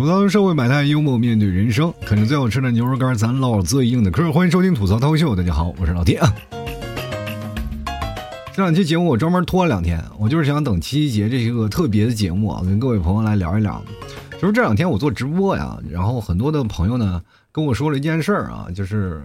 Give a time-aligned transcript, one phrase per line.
[0.00, 4.32] 吐槽社会百态，幽默面对人生，啃着最好吃的牛肉干，咱唠最硬的嗑。
[4.32, 6.18] 欢迎收听吐槽涛秀，大家好，我是老铁。
[8.54, 13.84] 这两期节目我专门拖了两天，我就是想等七夕节这些个特别的节目啊，跟各位朋友来聊一聊。
[14.40, 17.20] 就是这两天我做直播呀，然后很多的朋友呢
[17.52, 19.22] 跟我说了一件事儿啊，就是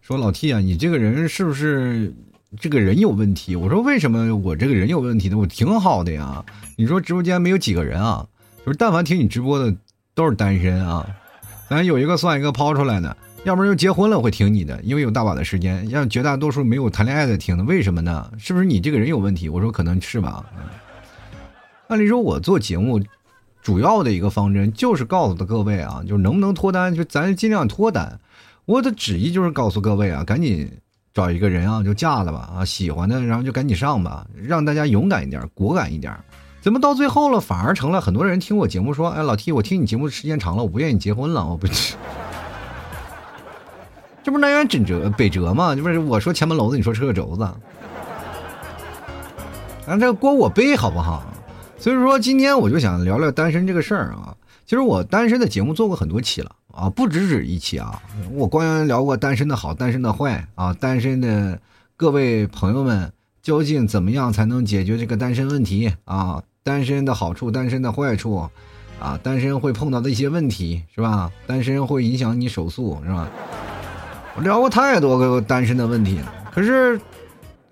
[0.00, 2.10] 说老 T 啊，你这个人是不是
[2.58, 3.54] 这个人有问题？
[3.54, 5.36] 我说为什么我这个人有问题呢？
[5.36, 6.42] 我挺好的呀。
[6.74, 8.26] 你说直播间没有几个人啊，
[8.64, 9.76] 就是但凡听你直播的。
[10.16, 11.06] 都是单身啊，
[11.68, 15.86] 咱有一个算一个抛出来的，要不然就结婚了会听你的，因为有大把的时间。
[15.90, 18.28] 让绝大多数没有谈恋爱的听的，为什么呢？
[18.38, 19.50] 是不是你这个人有问题？
[19.50, 20.42] 我说可能是吧。
[21.88, 22.98] 按理说，我做节目
[23.60, 28.18] 主要的一个方针就是告诉的各位啊，就是能不能脱单，就咱尽量脱单。
[28.64, 30.66] 我的旨意就是告诉各位啊，赶紧
[31.12, 36.16] 找一个人啊，就嫁了吧啊，喜欢的然后就赶紧上吧，让大家勇敢一点，果敢一点。
[36.66, 41.68] 怎么到最后了，反而成了很多人听我节目说：“哎，老 T，我听你节目时间长了，我不愿意结婚了。”我不，
[44.24, 45.76] 这不是南辕北辙北辙吗？
[45.76, 47.44] 这不是我说前门楼子，你说车轴子，
[49.86, 51.22] 啊，这锅我背好不好？
[51.78, 54.34] 所以说今天我就想聊聊单身这个事儿啊。
[54.64, 58.02] 其实我单身的节目做过很多期了啊，不止止一期啊。
[58.32, 61.60] 我光聊过单身的好，单身的坏啊，单身的
[61.96, 66.42] 各位朋友们究竟怎么样才能解决这个单身问题啊？
[66.66, 68.50] 单身的好处，单身的坏处，
[68.98, 71.30] 啊，单身会碰到的一些问题，是吧？
[71.46, 73.28] 单身会影响你手速，是吧？
[74.36, 77.00] 我聊过太多个单身的问题了，可是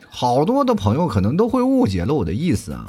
[0.09, 2.87] 好多的朋友可能都会误解了我的意思啊。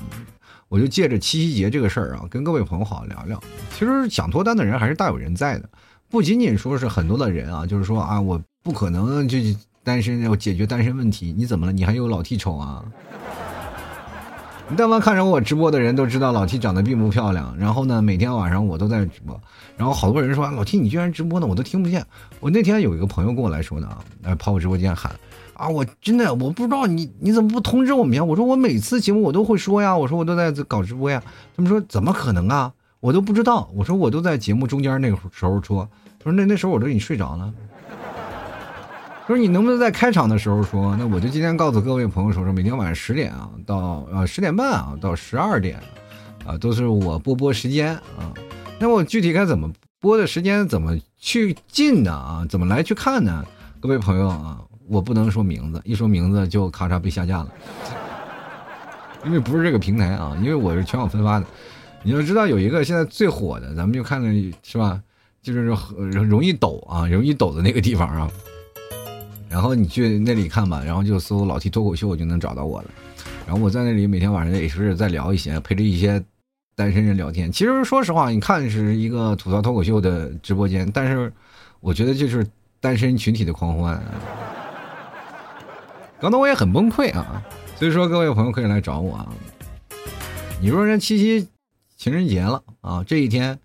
[0.70, 3.42] 我就借着七夕节这个事儿啊，跟各位朋友好好聊聊。
[3.76, 5.68] 其实想脱单的人还是大有人在的，
[6.12, 9.40] 不仅仅说是很多的人啊，就是说啊，我不可能就
[9.84, 11.72] 单身要解决单身问题，你怎么了？
[11.72, 12.86] 你还有老替丑啊？
[14.68, 17.56] 你但凡看着我直播的人都知道老 T 长得并不漂亮。
[17.56, 19.40] 然后呢，每天晚上我都在直播。
[19.78, 22.04] 然后好多人说老 T 你居然直播呢，我都听不见。
[22.40, 23.88] 我那天有一个朋友跟我来说呢，
[24.24, 25.12] 来跑我直播间喊
[25.54, 28.24] 啊，我真的我不知道你你怎么不通知我们呀？
[28.24, 31.22] 我说我每次节目我都会说呀，我说我都在搞直播呀。
[31.56, 32.74] 他们说怎么可能啊？
[33.02, 33.70] 我都不知道。
[33.76, 35.88] 我说我都在节目中间那个时候说，
[36.18, 37.54] 他说那那时候我都已经睡着了。
[39.28, 40.96] 说你能不能在开场的时候说？
[40.98, 45.80] 那我就今天告诉各位朋友说说，每天晚上十点啊到呃十点半啊到十二点，
[46.46, 48.32] 啊都是我播播时间啊。
[48.78, 52.46] 那我具体该怎么播的时间怎么去进呢啊？
[52.48, 53.44] 怎么来去看呢？
[53.80, 57.50] 各位朋友啊，我不能说名字，一说名字就咔嚓被下架了，
[59.26, 61.46] 因为不是这个平台啊，因为我是全网分发的。
[62.04, 65.02] 你要知道有一个现在最火的，咱们就看看是吧？
[65.42, 68.30] 就是容易抖啊，容易抖的那个地方啊。
[69.56, 72.90] 然后你去那里看吧，然后就搜“老 T 脱口秀”就能找到我了。
[73.48, 76.22] 然后我在那里每天晚上也是在聊一些，陪着一些
[76.76, 77.50] 单身人聊天。
[77.50, 81.32] 其实说实话，你看是一个吐槽脱口秀的直播间，但是
[81.80, 82.46] 我觉得就是
[82.82, 84.04] 单身群体的狂欢。
[86.20, 87.42] 搞得我也很崩溃啊！
[87.78, 89.32] 所以说各位朋友可以来找我啊。
[90.60, 91.48] 你说人七夕
[91.96, 93.58] 情人节了啊，这一天。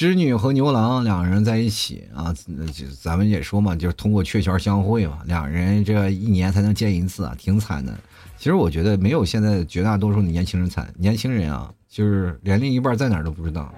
[0.00, 2.34] 织女和牛郎两个人在一起啊，
[2.72, 7.92] 就咱们也说嘛，就是通过鹊桥相会嘛，两人这一年才能见一次啊，挺惨的。
[8.38, 13.70] 其实我觉得没有现在绝大多数的年轻人惨，年轻人啊，就是连另一半在哪儿都不知道。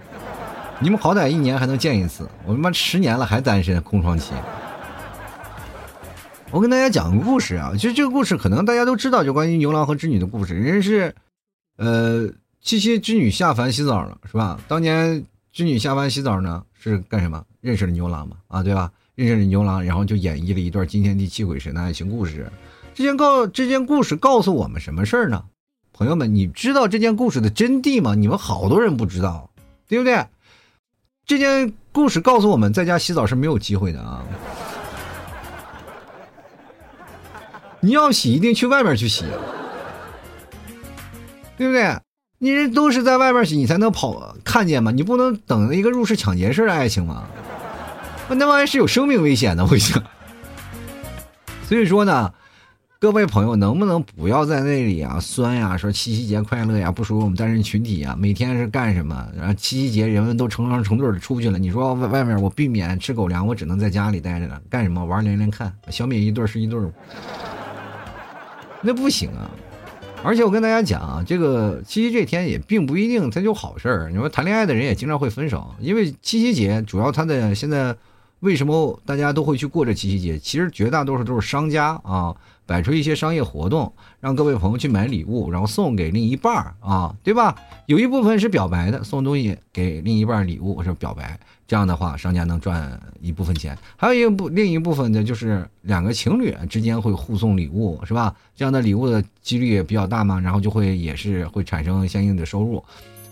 [0.78, 4.32] 你们好歹一年还能见一次，我他妈十年了还单身空窗期。
[6.52, 10.54] 我跟大家讲个故事啊，其实这个故事可能大家都知道，就关于牛郎和织女的故事。
[10.54, 11.12] 人家是，
[11.78, 14.60] 呃，七夕织女下凡洗澡了，是吧？
[14.68, 15.26] 当年。
[15.52, 17.44] 织女下班洗澡呢，是干什么？
[17.60, 18.36] 认识了牛郎嘛？
[18.48, 18.90] 啊，对吧？
[19.14, 22.50] 认识了牛郎，然后就演绎了一段惊天地泣鬼神的爱情故事。
[22.94, 25.44] 这件告这件故事告诉我们什么事儿呢？
[25.92, 28.14] 朋友们，你知道这件故事的真谛吗？
[28.14, 29.50] 你们好多人不知道，
[29.86, 30.26] 对不对？
[31.26, 34.24] 这件故事告诉我们在家洗澡是没有机会的啊！
[37.80, 39.24] 你要洗，一定去外面去洗，
[41.56, 41.96] 对不对？
[42.42, 44.90] 你人都是在外面洗，你才能跑看见吗？
[44.90, 47.22] 你不能等一个入室抢劫式的爱情吗？
[48.30, 50.02] 那玩意是有生命危险的，我讲。
[51.68, 52.32] 所以说呢，
[52.98, 55.76] 各位朋友，能不能不要在那里啊酸呀？
[55.76, 58.16] 说七夕节快乐呀，不属于我们单身群体呀？
[58.18, 59.24] 每天是干什么？
[59.38, 65.04] 然后七夕节人们都成双成对的出去了，你说外外面我避免吃狗粮，我只能在家里待着了，干什么？
[65.04, 66.80] 玩连连看，消灭一对是一对
[68.80, 69.48] 那不行啊。
[70.24, 74.10] 而且我跟大家讲啊，这个七夕这天也并不一定它就好事儿。
[74.10, 77.94] 你说谈恋爱的人也经常会分手，因为七夕节主要它的现在
[78.42, 80.36] 为什么大家都会去过这七夕节？
[80.36, 82.34] 其实绝大多数都是商家啊，
[82.66, 87.54] 摆出一些商业活动，让各位朋友去买礼物，然后送给另一半儿啊，对吧？
[87.86, 93.78] 有一部分是表白的，送东西给另一半儿礼物是表白，这样的话商家能赚一部分钱。
[93.96, 98.34] 还有一部另一部分呢，就是两个情侣之间会互送礼物，是吧？
[98.56, 102.82] 这样的礼物的几率也比较大嘛，然后就会也是会产生相应的收入。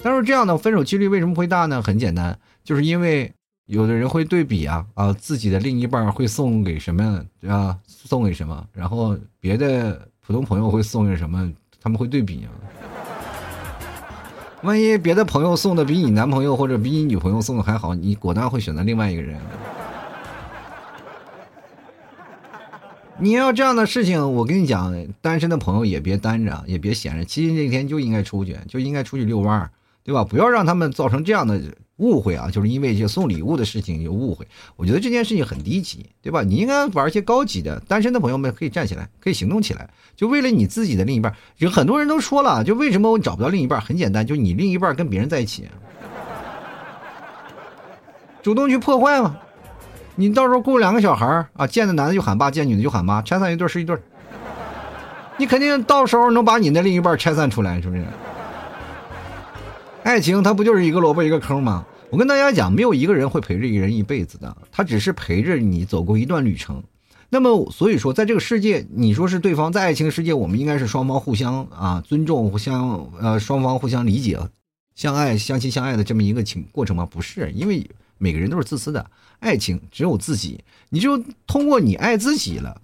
[0.05, 1.83] 但是这样的分手几率为什么会大呢？
[1.83, 3.33] 很简单，就是因为。
[3.71, 7.79] 有的人会对比啊啊，自己的另一半会送给什么啊？
[7.87, 8.67] 送给什么？
[8.73, 11.49] 然后别的普通朋友会送给什么？
[11.81, 12.51] 他们会对比啊。
[14.63, 19.39] 万一别的朋友送的比你男朋友或者比你女朋友送的还好，你果断会选择另外一个人。
[23.19, 29.71] 你要这样的事情，我跟你讲，单身的朋友也别单着，也别闲着，七夕那天就应该出去，就应该出去遛弯儿，
[30.03, 30.25] 对吧？
[30.25, 31.61] 不要让他们造成这样的。
[32.01, 34.49] 误会啊，就是因为这送礼物的事情有误会。
[34.75, 36.43] 我觉得这件事情很低级，对吧？
[36.43, 37.79] 你应该玩一些高级的。
[37.87, 41.33] 单身的朋友们可以站起来，可以行动起来，就为了你自己的另一半。
[41.59, 43.81] 有很多人都说了，就为什么我找不到另一半？
[43.81, 45.69] 很简单，就你另一半跟别人在一起，
[48.43, 49.37] 主动去破坏嘛。
[50.17, 53.97] 你到时候雇两个小孩啊，见的男的就喊爸，见女的就喊妈，拆散一对是一对。
[55.37, 58.05] 你肯定到时候能把你的另一半拆散出来，是不是？
[60.03, 61.87] 爱情它不就是一个萝卜一个坑吗？
[62.11, 66.83] 我跟大家讲，没有一个人会陪着一个人一辈子的，他只是陪着你走过一段旅程。
[67.29, 74.37] 那么，所以说，在这个世界，你说是对方在爱情世界，我们应该是双方互相啊尊重，互相呃双方互相理解、
[74.97, 77.07] 相爱、相亲相爱的这么一个情过程吗？
[77.07, 79.09] 不是，因为每个人都是自私的，
[79.39, 80.59] 爱情只有自己，
[80.89, 81.17] 你就
[81.47, 82.81] 通过你爱自己了，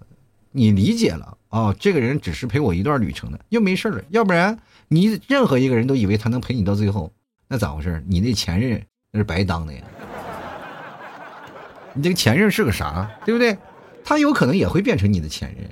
[0.53, 4.01] 你理解了啊，这个人只是陪我一段旅程的，又没事了。
[4.11, 4.57] 要不然，
[4.87, 7.11] 你任何一个人都以为他能陪你到最后，
[7.49, 8.01] 那咋回事？
[8.07, 8.81] 你那前任？
[9.17, 9.81] 是白当的呀！
[11.93, 13.57] 你这个前任是个啥，对不对？
[14.05, 15.69] 他有可能也会变成你的前任。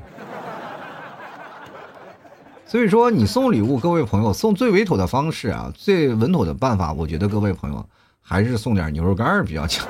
[2.65, 7.87] 所以说，你送礼物，各位朋友，送最稳妥的方式啊，最稳妥的办法，我觉得各位朋友
[8.21, 9.87] 还是送点牛肉干比较强。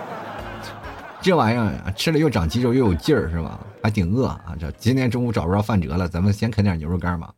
[1.22, 3.60] 这玩意儿吃了又长肌肉又有劲儿，是吧？
[3.82, 4.54] 还挺饿啊！
[4.60, 7.34] 这今天中午找不着饭辙了，咱们先啃点牛肉干吧。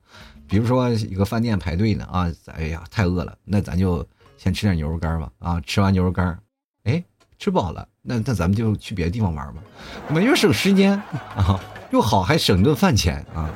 [0.48, 4.06] 比如说一个饭店排队呢啊，哎呀，太饿了，那咱就。
[4.38, 6.38] 先吃点牛肉干吧，啊，吃完牛肉干，
[6.84, 7.04] 哎，
[7.40, 9.62] 吃饱了，那那咱们就去别的地方玩吧，
[10.08, 10.94] 我们又省时间
[11.36, 11.60] 啊，
[11.92, 13.50] 又好还省顿饭钱啊。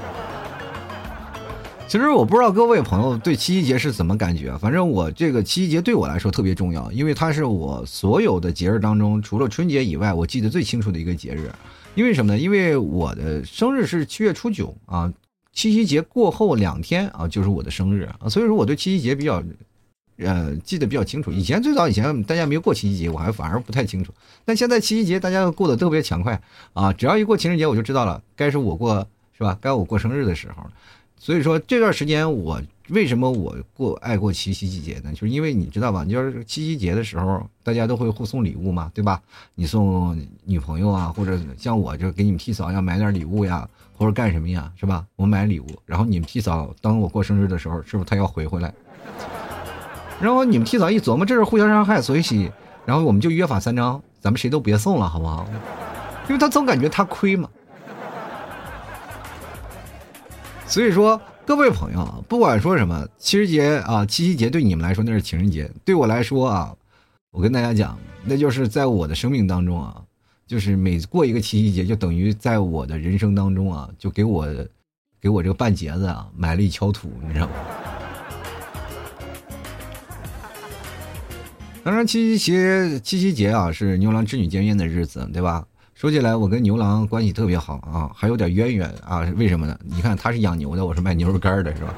[1.88, 11.51] 其实我不知道各位朋友对七夕节是怎么感觉，反正我这个七夕节对我来说特别重要，因为它是我所有的节日当中，除了春节以外，我记得最清楚的一个节日。
[11.94, 12.39] 因为什么呢？
[12.39, 15.12] 因为我的生日是七月初九啊，
[15.51, 19.44] 七夕节过后两天啊就是我的生日啊，所以说我对七夕节比较。
[20.23, 21.31] 呃，记得比较清楚。
[21.31, 24.13] 以前最早以前大家没有过七夕节，我还反而不太清楚。
[24.45, 26.41] 但现在七夕节大家过得特别强快
[26.73, 26.94] 啊！
[26.94, 29.07] 只要一过情人节，我就知道了，该是我过
[29.38, 29.57] 是吧？
[29.59, 30.63] 该我过生日的时候
[31.18, 32.59] 所以说这段时间我
[32.89, 35.12] 为什么我过爱过七夕季节呢？
[35.13, 36.03] 就是因为你知道吧？
[36.03, 39.21] 你要是七夕节的时候，大家都会互送礼物嘛，对吧？
[39.56, 45.06] 你送女朋友啊，或者像我就给你们替嫂要买点礼物呀，或者干什么呀，是吧？
[45.15, 48.73] 我买礼物，然后你们替嫂当我过生日的时候，是不是他要回回来？
[50.21, 52.51] 然后你们提早一琢磨，这是互相伤害，所以，
[52.85, 55.45] 然后我们就约法三章，咱们谁都别送了，好不好？
[56.27, 57.50] 因为他总感觉他亏嘛。
[60.68, 66.73] 所以说，各位朋友，不管说什么，七夕节啊，七夕节对你们来说那是情人节，对我来说啊，
[67.31, 70.01] 我跟大家讲，那就是在我的生命当中啊，
[70.47, 74.47] 就是每过一个七夕节，就等于在我的人生当中啊，就给我，
[75.19, 77.54] 给我这个半截子啊，埋了一锹土，你知道吗？
[81.83, 85.66] 当然，七夕节，七夕节啊，是牛郎织女见面的日子，对吧？
[85.95, 89.21] 说起来，我跟牛郎关系特别好啊，还有点渊源啊。
[89.35, 89.76] 为什么呢？
[89.83, 91.94] 你看，他是养牛的，我是卖牛肉干的，是吧？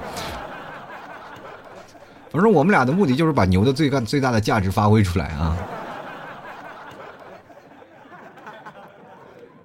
[2.32, 5.58] 反正我们俩的目的就是把牛的最干最大的价值发挥出来啊。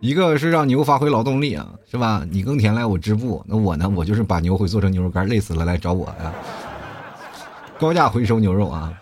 [0.00, 2.26] 一个是让牛发挥劳动力啊，是吧？
[2.28, 3.88] 你耕田来，我织布，那我呢？
[3.88, 6.32] 我就是把牛会做成牛肉干，累死了来找我呀，
[7.78, 8.92] 高价回收牛肉啊。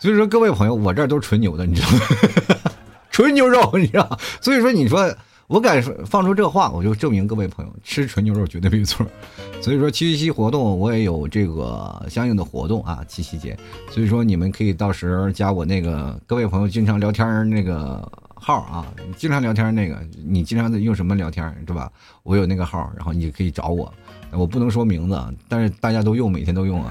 [0.00, 2.00] 所以说，各位朋友，我这儿都是纯牛的，你知道吗？
[3.12, 4.18] 纯牛肉，你知道。
[4.40, 5.14] 所以说，你说
[5.46, 9.06] 我敢放出这话，我就证明各位朋友吃纯牛肉绝对没错。
[9.60, 13.54] 所以说，七夕活动我也有这个相应的活动啊，七夕节。
[13.90, 18.86] 所以说，你们可以到时候加我那个各位朋友经常聊天那个号啊，
[19.18, 21.92] 经常聊天那个，你经常用什么聊天是吧？
[22.22, 23.92] 我有那个号，然后你可以找我。
[24.30, 26.90] 我不能说名字，但是大家都用，每天都用啊。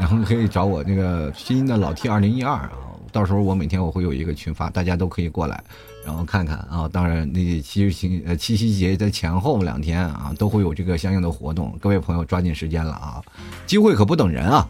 [0.00, 2.72] 然后可以找我那个拼音的老 T 二零一二啊，
[3.12, 5.62] 到时候我每天我会有一个群发，大家都可以过来，
[6.06, 6.88] 然后看看啊。
[6.90, 11.76] 当然，那七夕呃七夕节的前后两天啊，都会有这个相应的活动。
[11.78, 13.20] 各位朋友抓紧时间了啊，
[13.66, 14.66] 机会可不等人啊，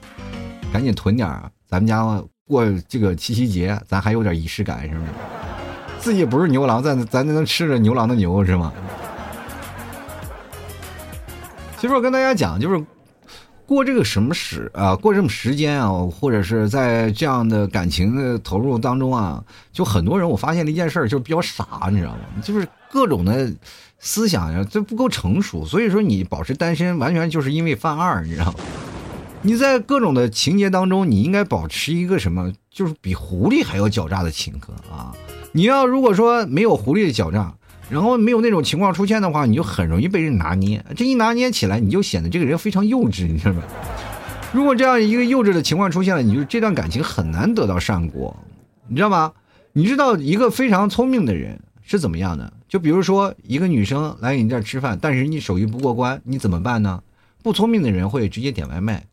[0.73, 1.49] 赶紧囤点儿。
[1.69, 5.11] 咱们家过这个七夕节，咱还有点仪式感，是不是？
[6.01, 8.73] 自己不是牛郎，咱咱能吃着牛郎的牛是吗？
[11.79, 12.85] 其实我跟大家讲，就是
[13.71, 19.41] 过这个什么时啊，过这么时间啊，或者是在这样的感情的投入当中啊，
[19.73, 22.19] 就很多人我发现了一件事儿，就是比较傻，你知道吗？
[22.43, 23.49] 就是各种的
[24.01, 28.55] 思想呀，这不够成熟，所以说你保持单身，完全就是因为犯二，你知道吗？
[29.43, 35.15] 你在各种的情节当中，你应该保持一个什么，就是比狐狸还要狡诈的情歌啊！
[35.53, 37.55] 你要如果说没有狐狸的狡诈。
[37.91, 40.85] 然后没有那种情况出现的话，你就很容易被人拿捏。
[40.97, 43.63] 这一拿捏起来，你就显得这个人非常幼稚，你知道吗？
[44.53, 48.37] 如果这样一个幼稚的情况出现了，你就这段感情很难得到善果，
[48.87, 49.33] 你知道吗？
[49.73, 52.53] 你知道一个非常聪明的人是怎么样的？
[52.69, 57.03] 就比如说一个女生来你这儿吃饭，但是你手艺不过关，你怎么办呢？
[57.43, 59.05] 不聪明的人会直接点外卖。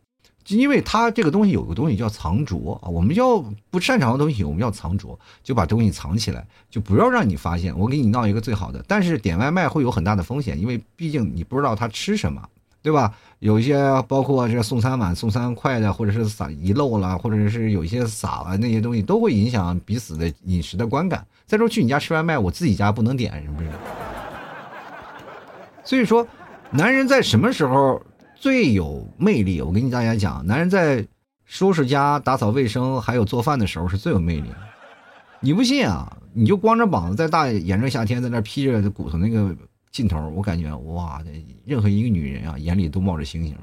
[0.56, 3.38] 因为他这个东西有个东西叫藏拙啊，我们要
[3.70, 7.76] 不擅长的东西，我们要藏拙，就把东西藏起来，就不要让你发现。
[7.78, 12.42] 我给你闹一个最好的，但是点外卖会有很大的风险，因为毕竟你不知道他吃什么，
[12.80, 13.12] 对吧？
[13.40, 21.24] 有一些包括这送餐碗、送餐筷的，或者是撒遗漏了，或者是有一些洒了那些东西，都会影响彼此的饮食的观感。
[21.46, 23.68] 再说去你家吃外卖，我自己家不能点，是不是？
[25.84, 26.26] 所以说，
[26.70, 28.00] 男人在什么时候？
[28.40, 31.04] 最有魅力，我跟你大家讲，男人在
[31.44, 34.56] 收拾家、打扫卫生，还有做饭的时候是最有魅力的。
[35.40, 36.16] 你不信啊？
[36.32, 39.52] 你就光着膀子在大炎热夏天在那披着骨头那个
[39.90, 41.20] 劲头，我感觉哇，
[41.64, 43.56] 任何一个女人啊眼里都冒着星星。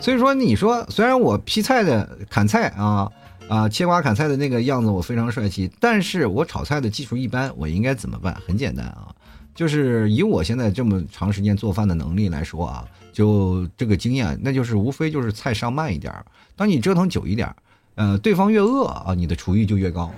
[0.00, 3.10] 所以说，你说虽然我劈菜的、砍菜啊
[3.48, 8.36] 啊切瓜砍菜的那个样子我非常帅气，但是我炒菜的技术一般，我应该怎么办？
[8.46, 9.08] 很简单啊。
[9.54, 16.12] 就是以我现在这么长时间做饭的能力来说啊，就这个经验，那就是无非就是菜上慢一点
[16.56, 17.54] 当你折腾久一点
[17.94, 20.12] 呃，对方越饿啊，你的厨艺就越高。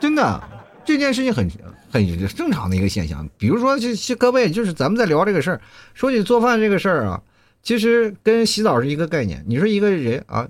[0.00, 0.42] 真的，
[0.84, 1.48] 这件事情很
[1.88, 3.28] 很正常的一个现象。
[3.38, 5.60] 比如说，就各位，就是咱们在聊这个事儿，
[5.94, 7.22] 说起做饭这个事儿啊，
[7.62, 9.44] 其实跟洗澡是一个概念。
[9.46, 10.48] 你说一个人啊，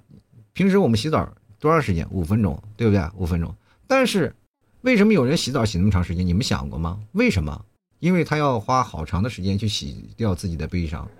[0.54, 1.28] 平时我们洗澡
[1.58, 2.06] 多长时间？
[2.10, 3.04] 五分钟，对不对？
[3.16, 3.54] 五分钟，
[3.86, 4.34] 但是。
[4.82, 6.26] 为什么有人洗澡洗那么长时间？
[6.26, 6.98] 你们想过吗？
[7.12, 7.64] 为什么？
[7.98, 11.06] 因为他要花好长的时间去洗掉自己的悲伤。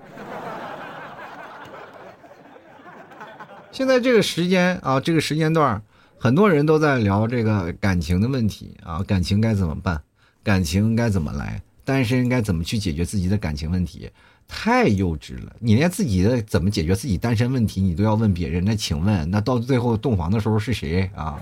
[3.70, 5.82] 现在这个时间啊，这个时间段，
[6.18, 10.02] 很多人都在聊这个感情的问题啊，感情该怎么办？
[10.42, 11.60] 感情该怎么来？
[11.84, 14.10] 单身该怎么去解决自己的感情问题？
[14.48, 15.54] 太幼稚了！
[15.60, 18.64] 你连自己的怎么解决自己单身问题，你都要问别人？
[18.64, 21.38] 那请问，那到最后洞房的时候是谁啊？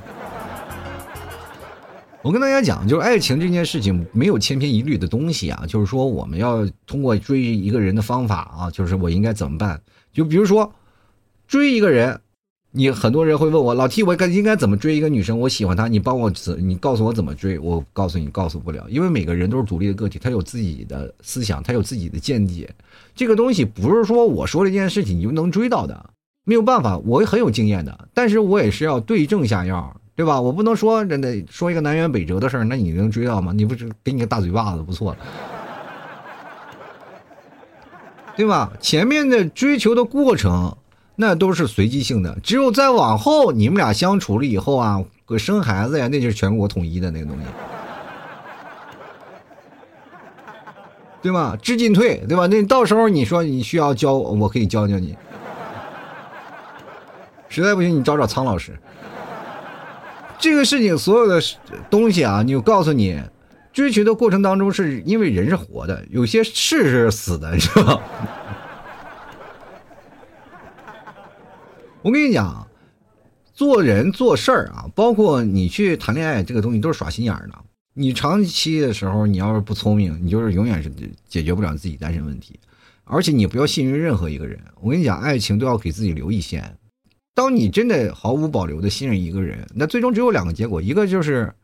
[2.28, 9.80] 我跟大家讲，就是爱情这件事情没有千篇一律的东西啊，就是说我们要通过追一个人的方法啊，就是我应该怎么办？
[10.12, 10.70] 就比如说
[11.46, 12.20] 追一个人，
[12.70, 15.40] 你很多人会问我老 T，我该应该怎么追一个女生？
[15.40, 17.58] 我喜欢她，你帮我你告诉我怎么追？
[17.58, 22.68] 我告诉你，告诉不了，因为每个人都是独立的个体，他有自己的思想，他有自己的见解。
[23.14, 26.10] 这个东西不是说我说这件事情你就能追到的，
[26.44, 29.98] 没有办法，我很有经验的，但是我也是要对症下药。
[30.18, 30.40] 对吧？
[30.40, 33.52] 我不能说真的说一个南辕北辙的事儿，那你能追到吗？
[33.54, 35.18] 你不是给你个大嘴巴子不错了，
[38.34, 38.72] 对吧？
[38.80, 40.76] 前面的追求的过程
[41.14, 45.04] 那都是随机性的，只有再往后你们俩相处了以后啊，
[45.38, 47.44] 生孩子呀，那就是全国统一的那个东西，
[51.22, 51.56] 对吧？
[51.62, 52.48] 知进退，对吧？
[52.48, 55.16] 那到时候你说你需要教，我可以教教你，
[57.48, 58.76] 实在不行你找找苍老师。
[60.38, 61.40] 这个事情所有的
[61.90, 63.20] 东西啊，你就告诉你，
[63.72, 68.02] 追求的过程当中，是因为人是活的，有些事是死的，你知道吗？
[72.02, 72.66] 我跟你讲，
[73.52, 77.58] 做人做事儿啊，包括你去谈恋爱，这个东西都是耍心眼儿的。
[77.94, 80.88] 你长期的时候，你要是不聪明，你就是永远是
[81.28, 82.58] 解决不了自己单身问题。
[83.02, 84.60] 而且你不要信任任何一个人。
[84.80, 86.78] 我跟你讲，爱情都要给自己留一线。
[87.38, 91.54] 当你真的毫无保留的信任一个人，那最终只有两个结果：一个就是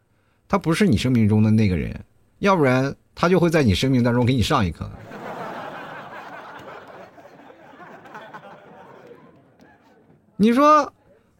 [0.46, 2.00] 他不是你生命中的那个人，
[2.38, 4.88] 要不然他就会在你生命当中给你上一课。
[10.38, 10.92] 你说，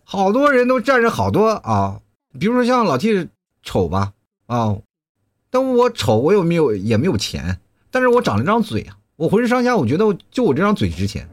[0.02, 2.00] 好多人都占着好多啊，
[2.40, 3.28] 比如说像老 T
[3.62, 4.14] 丑吧
[4.46, 4.76] 啊，
[5.48, 11.28] 但我丑，我有没有也没有钱，但是我长了张嘴啊，我浑身上下我觉得就我这张嘴值钱。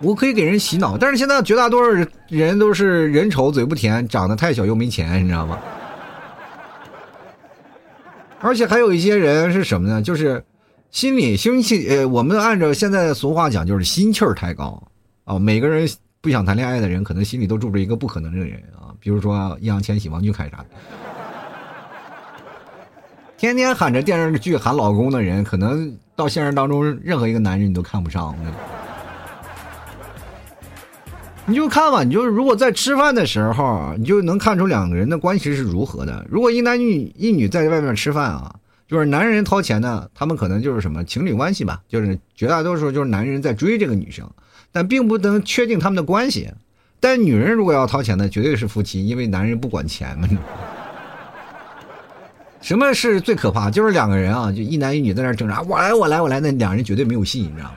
[0.00, 0.96] 我可以给人洗脑。
[0.98, 5.58] 但是现在绝大多数人都是人丑嘴不甜，长得太小又没钱，你知道吗？
[8.40, 10.02] 而且还有一些人是什么呢？
[10.02, 10.44] 就是
[10.90, 14.80] 心里心气，呃，我们按照现在的俗话讲，就是心气儿太高
[15.24, 15.38] 啊。
[15.38, 15.88] 每个人
[16.20, 20.66] 不想谈恋爱的人，可能心里都住着一个不可能的人啊，比如说易烊千玺、王俊凯啥的。
[23.38, 28.36] 天天喊着电视剧喊老公的人，可能到现实当中，任何一个男人你都看不上。
[31.48, 36.26] 你就看吧，你就如果在吃饭的时候，你就能看出两个人的关系是如何的。
[36.28, 38.56] 如果一男女一女在外面吃饭啊，
[38.88, 44.28] 就是男人掏钱呢，他们可能就是什么情侣关系吧，就是绝大多数就是男人在追这个女生，
[44.72, 46.50] 但并不能确定他们的关系。
[46.98, 50.28] 但女人如果要掏钱呢，绝对是夫妻，因为男人不管钱嘛。
[52.60, 53.70] 什么是最可怕？
[53.70, 57.76] 就是两个人啊，就一男一女在那挣扎，我来我来我来，那两人绝对没有戏，你知道吗？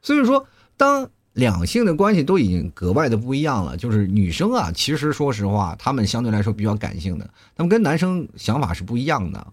[0.00, 9.46] 所以说，当两性的关系都已经格外的不一样了，就是女生啊，其实说实话，她们相对来说比较感性的，她们跟男生想法是不一样的。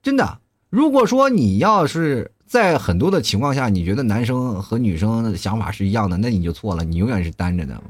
[0.00, 0.38] 真的，
[0.70, 7.82] 如果说你要是在很多的情况下，你觉得男生和女生的想法是一样的，那你就错了，你永远是单着的。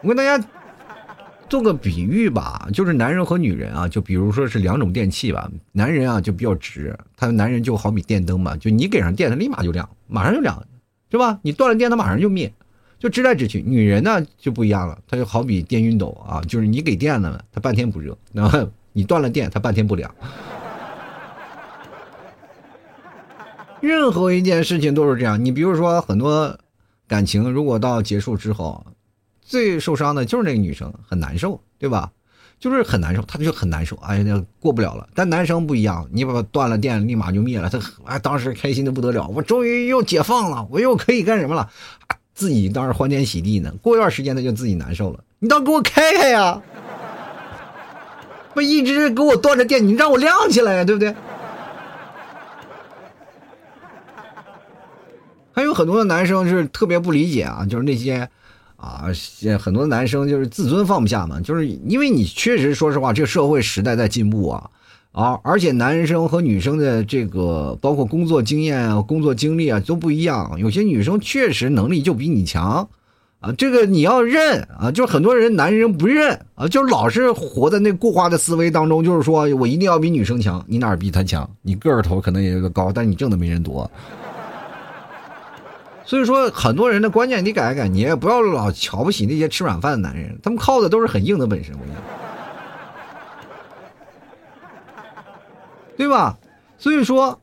[0.00, 0.42] 我跟大家。
[1.48, 5.50] 做个比喻吧，就是男人和女人啊，就比如说是两种电器吧。
[5.72, 10.62] 男人啊就比较直，他的男人就好比电灯嘛，就你给上电，他立马就亮，马上就亮，
[11.10, 11.38] 是吧？
[11.42, 12.52] 你断了电，他马上就灭，
[12.98, 13.62] 就直来直去。
[13.62, 20.14] 女人呢就不一样了，他就好比电熨斗啊，就是你给电了，他半天不热；然后你断了电，他半天不凉。
[23.80, 26.58] 任何一件事情都是这样，你比如说很多
[27.06, 28.84] 感情，如果到结束之后。
[29.48, 32.10] 最受伤的就是那个女生，很难受，对吧？
[32.60, 35.08] 就是很难受，她就很难受，哎呀，过不了了。
[35.14, 37.70] 但男生不一样，你把断了电，立马就灭了。
[37.70, 41.70] 他哎，当时开心的不得了，我终于又解放了，我又可以干什么了？
[42.34, 43.72] 自己当时欢天喜地呢。
[43.80, 45.24] 过一段时间他就自己难受了。
[45.38, 46.60] 你倒给我开开呀！
[48.52, 51.14] 不一直给我断着电，你让我亮起来呀，对不对？
[55.52, 58.28] 还有很多的男生是特别不理解啊，就是那些。
[58.80, 64.70] 啊，现很多男生就是自尊放不下嘛，就是因为你确实说实话，这个社会时代在进步啊，
[65.10, 72.88] 啊，而且男生和女生的这个包括工作经验啊、工作经历啊都不一样，有些女生确实能力就比你强，
[73.40, 81.50] 啊，这个你要认啊，就很多人男人不认啊，就老是活在那固化的思维当中，就是说我一定要比女生强，你哪儿比她强？
[81.62, 83.90] 你个儿头可能也高，但你挣的没人多。
[86.08, 91.94] 所以说，很多人的观念你改一改，你也不要老瞧不起那些吃软饭的男人，他们靠的都是很硬的本事，我讲，
[95.98, 96.38] 对吧？
[96.78, 97.38] 所以说，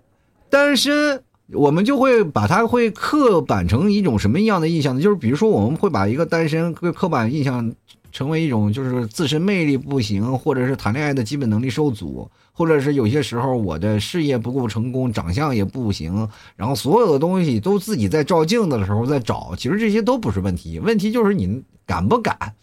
[0.50, 1.22] 单身
[1.54, 5.02] 我们就会把它会刻板成一种什么样的印象呢？
[5.02, 7.72] 就是比如说，我们会把一个单身会刻板印象。
[8.16, 16.26] 成为一种就是自身魅力不行，或者是谈恋爱的基本能力受阻，或者是有些时候我的事业不够成功，长相也不行，
[16.56, 22.54] 然后所有的东西都自己在照镜子的时候在找，其实这些都不是问题，问题就是你敢不敢，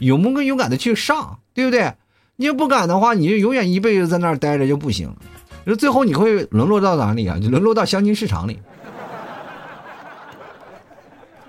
[0.00, 1.92] 勇不勇敢的去上，对不对？
[2.34, 5.14] 你要不敢的话，你就永远一辈子在那儿待着就不行，
[5.64, 7.38] 就最后你会沦落到哪里啊？
[7.38, 8.58] 就沦落到相亲市场里。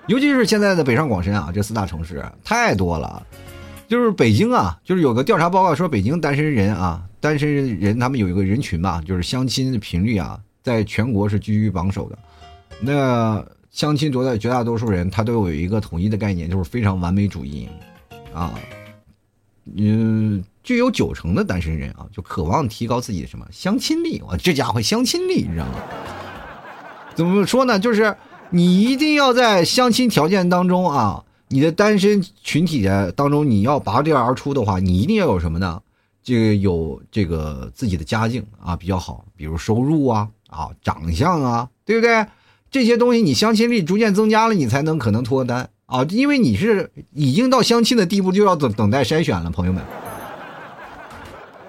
[0.07, 3.25] 尤其是现在的北上广深啊，这四大城市太多了。
[3.87, 12.17] 就是北京啊，就是有个调查报告说，北京单身人啊，单身人他们有一个人群吧，就是相亲的频率啊，在全国是居于榜首的。
[12.81, 17.69] 那相亲绝大绝大多数人，他都有一个统一的概念，就是非常完美主义
[18.33, 18.59] 啊。
[19.75, 24.21] 嗯，具有九成的单身人啊，就渴望提高自己的什么相亲力。
[24.25, 25.73] 我这家伙相亲力，你知道吗？
[27.15, 27.79] 怎么说呢？
[27.79, 28.15] 就是
[28.49, 31.23] 你一定要在相亲条件当中啊。
[31.49, 35.81] 你的单身群体的当中，你要拔掉而出的话，你一定要有什么呢？
[36.21, 42.25] 这个有这个自己的家境啊比较好，比如收入啊啊长相啊，对不对？
[42.69, 49.81] 这些东西你相亲力逐渐增加了，你才能可能脱单啊，因为你是已经到相亲的地步，就要等等待筛选了，朋友们。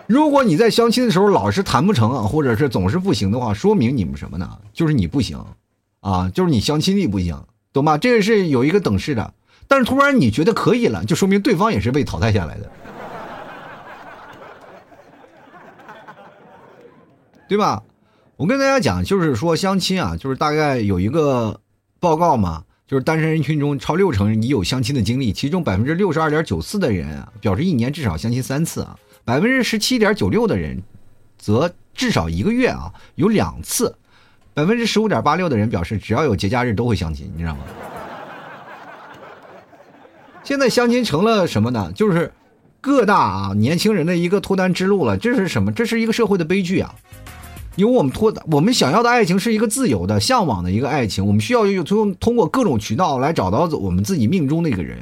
[0.08, 4.58] 如果你在相亲的时候老是谈不成啊，或者是总是不行的话，说明你们什么呢？
[4.72, 5.38] 就是你不行
[6.00, 7.98] 啊，就是你相亲力不行，懂吗？
[7.98, 9.34] 这个是有一个等式的。
[9.66, 12.70] 但是突然你觉得可以了，就说明对方也是被淘汰下来的，
[17.48, 17.82] 对吧？
[18.36, 21.60] 我跟大家讲，就是说相亲啊，就是大概有一个
[22.00, 30.82] 报告嘛，就是单身人群中超六成已有相亲的经历，其中百分之六十二点九四的人啊表示一年至少相亲三次啊，百分之十七点九六的人
[31.36, 33.94] 则至少一个月啊有两次。
[34.58, 37.60] 百分之十五点八六的人表示，只要有节假日都会相亲，你知道吗？
[40.42, 41.92] 现在相亲成了什么呢？
[41.94, 42.32] 就是
[42.80, 45.16] 各大啊年轻人的一个脱单之路了。
[45.16, 45.70] 这是什么？
[45.70, 46.92] 这是一个社会的悲剧啊！
[47.76, 54.98] 因为我们脱，我们想要的爱情是一个自由的、向往的一个爱情，我们需要用通通过各种渠道来找到我们自己命中的一个人。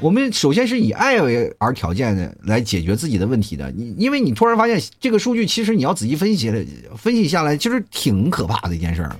[0.00, 3.70] 我们首先是以爱为而条件的来解决自己的问题的。
[3.72, 6.64] 你因为你突然发现这个数据，其实你要仔细分析了，
[6.96, 9.16] 分析下来其实挺可怕的一件事儿。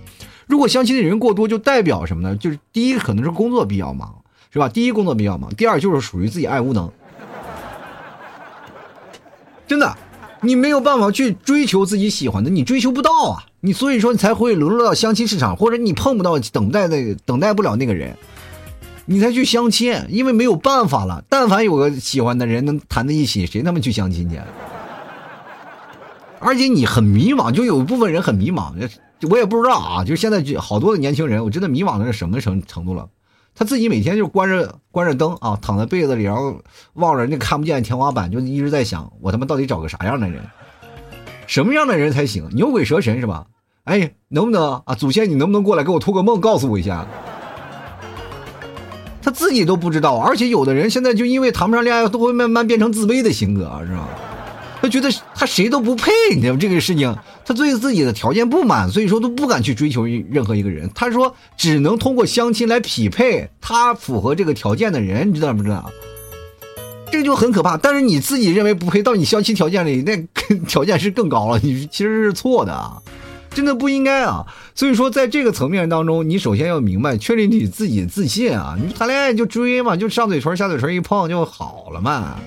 [0.47, 2.37] 如果相亲的人过多，就代表什么呢？
[2.37, 4.15] 就是第一可能是工作比较忙。
[4.51, 4.67] 是吧？
[4.67, 6.91] 第一工作比较忙，第二就是属于自己爱无能。
[9.67, 9.95] 真的，
[10.41, 13.45] 你没有办法去追求自己喜欢的，你追求不到啊！
[13.61, 18.17] 你所以说你才会沦落到相亲市场，或者你碰不到等待的等待不了那个人，
[19.11, 21.25] 你才去相亲，因为没有办法了。
[21.31, 24.39] 但凡有个喜欢的人能谈在一起，谁他妈去相亲去？
[26.39, 28.75] 而且你很迷茫，就有一部分人很迷茫，
[29.31, 30.05] 我也不知道啊。
[30.05, 33.09] 就现在就好多的年轻人，我真的迷茫的是什么程程度了？
[33.55, 36.61] 他自己每天就关着关着灯啊，躺在被子里，然后
[36.93, 40.43] 望着那看不见天花板，就一直在想：我他妈到底找个啥样的人？
[41.47, 42.47] 什么样的人才行？
[42.53, 43.47] 牛鬼蛇神是吧？
[43.85, 44.95] 哎，能不能啊？
[44.95, 47.07] 祖先，你能不能过来给我托个梦，告诉我一下？
[49.29, 54.09] 他自己都不知道，而且有的人现在就因为谈不上恋爱，都会慢慢变成自卑的性格，是吧？
[54.81, 57.15] 他觉得他谁都不配，你知道这个事情，
[57.45, 60.91] 他对自己的条件不满，所以说都不敢去追求任何一个人。
[60.95, 65.91] 他说只能通过相亲来匹配他符合这个条件的人，你知道不知道？
[67.13, 67.77] 这就很可怕。
[67.77, 70.17] 但是你自己认为不配，到你相亲条件里，那
[70.67, 72.97] 条件是更高了，你其实是错的啊，
[73.51, 74.47] 真的不应该啊。
[74.75, 78.77] 所以说，在这个层面当中，你首先要明白，确立你自己的自信啊。
[78.81, 82.39] 你谈恋爱就追嘛，就上嘴唇下嘴唇一碰就好了嘛。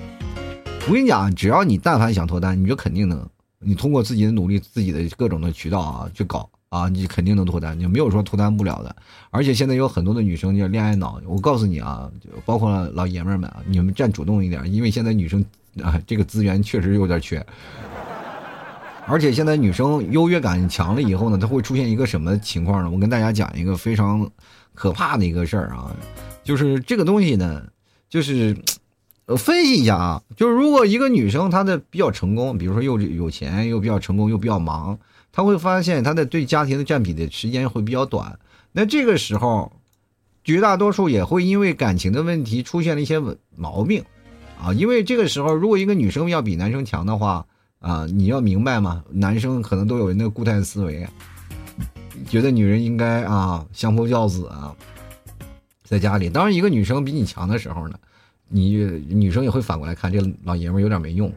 [0.88, 3.24] 我跟你讲，只要你但凡想脱单，你就肯定能。
[3.64, 7.78] 你通过自己的努力，自己的各种的渠道啊去搞啊，你肯定能脱单。
[7.78, 8.96] 你没有说脱单不了的。
[9.30, 12.10] 而且现在有很多的女生叫恋爱脑，我告诉你啊，
[12.44, 15.44] 包括老爷们们啊，你们站主动一点，因为现在女生
[15.80, 17.46] 啊这个资源确实有点缺。
[19.06, 22.90] 而且现在女生优越感强了以后呢，她会出现一个什么情况呢？
[22.90, 24.30] 我跟大家讲一个非常
[24.74, 25.94] 可怕的一个事儿啊，
[26.44, 27.62] 就是这个东西呢，
[28.08, 28.56] 就是。
[29.26, 34.98] 呃，分析一下啊，就是如果一个女生她的比较成功，比如说又有钱又比较成功又比较忙，
[35.30, 38.36] 她会发现她的对家庭的占比的时间会比较短。
[38.72, 39.72] 那这个时候，
[40.42, 43.20] 绝大多数也会因为感情的问题出现了一些
[43.54, 44.02] 毛病
[44.60, 44.72] 啊。
[44.72, 47.46] 因为这个时候，如果一个女生要比男生强的话
[47.82, 51.06] 啊，你要明白嘛，男生可能都有那个固态思维，
[52.26, 54.74] 觉得女人应该啊相夫教子啊，
[55.84, 56.30] 在家里。
[56.30, 57.98] 当然，一个女生比你强的时候呢。
[58.54, 58.76] 你
[59.08, 61.32] 女生也会反过来看这老爷们有点没用，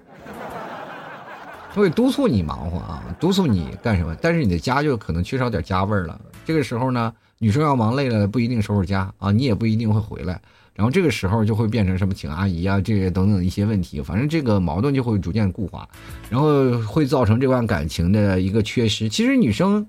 [1.73, 4.13] 他会督促你忙活啊，督促你干什么？
[4.21, 6.19] 但是你的家就可能缺少点家味儿了。
[6.43, 10.41] 这个时候呢，女生要忙累了，不一定收拾家啊，你也不一定会回来。
[10.75, 14.01] 然后这个时候就会变成什么请阿姨啊，这些等等一些问题。
[14.01, 15.87] 反正这个矛盾就会逐渐固化，
[16.29, 19.07] 然后会造成这段感情的一个缺失。
[19.07, 19.87] 其实女生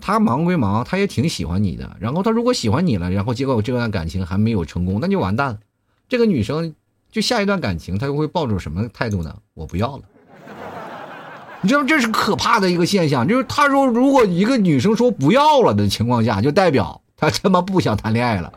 [0.00, 1.96] 她忙归忙，她也挺喜欢你的。
[1.98, 5.58] 然后她如果喜欢你了，然后结果这段感情还没有成功，那就完蛋了。
[6.08, 6.74] 这个女生
[7.10, 9.34] 就下一段感情，她就会抱着什么态度呢？
[9.54, 10.02] 我不要了。
[11.60, 18.52] 你知道这是可怕的一个现象，就是他说，如果一个女生说不要了的情况下，就代表她他妈不想谈恋爱了。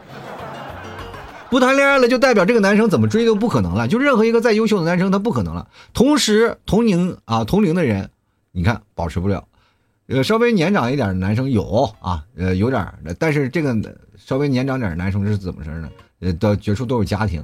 [1.52, 3.86] 不谈恋爱了，就代表这个男生怎么追都不可能了。
[3.86, 5.68] 就任何一个再优秀的男生，他不可能了。
[5.94, 8.10] 同时，同龄啊，同龄的人，
[8.54, 9.46] 你看保持不了。
[10.08, 12.88] 呃，稍微年长一点的男生有啊，呃，有点
[13.20, 13.76] 但是这个
[14.16, 15.90] 稍微年长点的男生是怎么事呢？
[16.22, 17.44] 呃，的绝处都有家庭，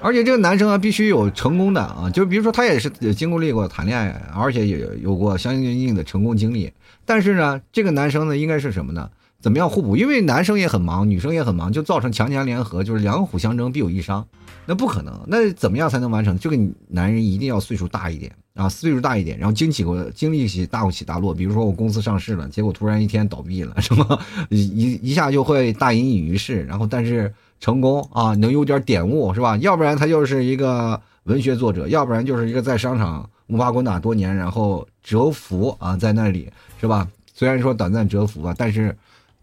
[0.00, 6.72] 而且这个男生啊，必须有成功的啊，就比如说他也是经历过谈恋爱，而且也有过相应应的成功经历。
[7.04, 9.10] 但是呢，这个男生呢，应该是什么呢？
[9.40, 9.96] 怎么样互补？
[9.96, 14.26] 因为男生也很忙，女生也很忙，就造成强强联合，就是两虎相争必有一伤，
[14.66, 15.18] 那不可能。
[15.26, 16.38] 那怎么样才能完成？
[16.38, 21.32] 这个男人一定要岁数大一点啊，岁数大一点，然后经起过经历起大起大落。
[21.32, 26.62] 比如说我公司上市了，结果突然一天倒闭了， 什么一一下就会大隐隐于市。
[26.64, 29.56] 然后但是成功啊，能有点点悟是吧？
[29.56, 37.08] 要不然他就是一个文学作者，要不然就是一个在商场摸爬滚打多年，然后蛰伏啊在那里是吧？
[37.32, 38.94] 虽然说短暂蛰伏吧，但是。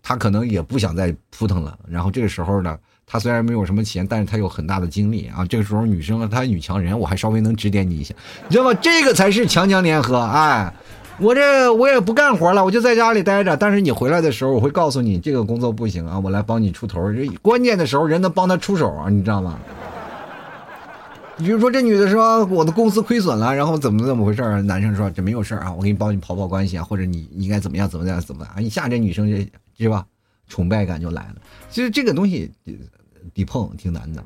[0.07, 5.45] 他可能也不想再扑腾了，然后这个时候呢，他虽然没有什么钱，但是他有很大的精力啊。
[5.45, 8.15] 这个时候女生她女强人，我还稍微能指点你一下，
[8.47, 8.73] 你知道吗？
[8.75, 10.17] 这个才是强强联合。
[10.17, 10.73] 哎，
[11.19, 13.57] 我这我也不干活了，我就在家里待着。
[13.57, 17.11] 但是你回来的时候，我会告诉你这个工作不行啊，我来帮你出头。
[17.11, 19.59] 这关键的时候人能帮他出手啊，你知道吗？
[21.37, 24.41] 比如说这女的说我的公司亏损了，然后怎么怎么回事？
[24.61, 28.61] 男生说这没有事啊，我给你帮你跑跑关系啊，或者你应该怎么样怎么样怎么样啊？
[28.61, 29.35] 一下这女生就
[29.77, 30.05] 是吧，
[30.47, 31.35] 崇拜感就来了。
[31.69, 32.51] 其实这个东西
[33.33, 34.23] 得碰挺难的，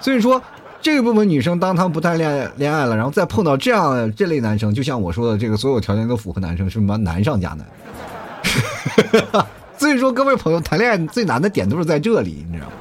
[0.00, 0.42] 所以说
[0.80, 9.46] 这部分女生当她不谈恋爱恋爱了，然后再碰到这样这类男生，就像我说的这个所有条件都符合男生，是什么难上加难。
[9.76, 12.72] 所以说各位朋友谈恋爱最难的点都是在这里，你知道吗？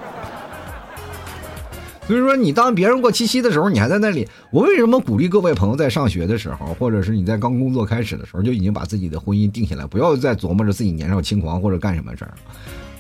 [2.10, 4.28] 所以说，你当别人过七夕的时候，你还在那里。
[4.52, 12.34] 我为什么鼓励各位朋友在上学的时候，或者是你在刚工作开始的时候，就已经把自己的婚姻定下来，不要再琢磨着自己年少轻狂或者干什么事儿。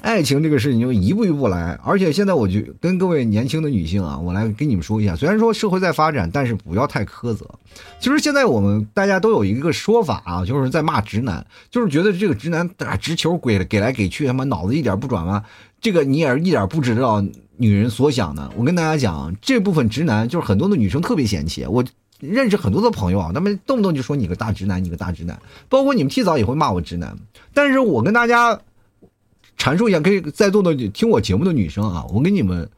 [0.01, 1.77] 爱情这个事情就一步一步来。
[1.83, 7.45] 而且现在我就跟各位年轻的女性啊，我来跟你们说一下，虽然说社会在发展，但是不要太苛责。
[7.99, 15.43] 其实现在我们大家都有一个说法啊，就是在骂直男，就是觉得这个直男打直球给给来给去，他妈脑子一点不转吗？
[15.81, 17.23] 这个你也是一点不知道。
[17.61, 21.65] 女人所想的，我跟大家讲，这部分直男就是很多的女生特别嫌弃。
[21.65, 21.83] 我
[22.21, 25.37] 认识很多的朋友啊，他们动不动就说你个大直男，你个大直男。
[25.67, 27.13] 包括你们提早也会骂我直男。
[27.53, 28.57] 但是我跟大家
[29.57, 32.69] 阐述一下，可以在座的听我节目的女生啊，我给你们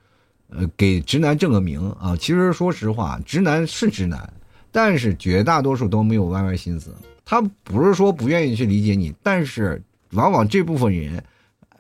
[0.50, 2.18] 呃给直男正个名啊。
[2.18, 4.34] 其实说实话，直男是直男，
[4.72, 6.92] 但是绝大多数都没有歪歪心思。
[7.24, 9.80] 他不是说不愿意去理解你，但是
[10.14, 11.24] 往往这部分人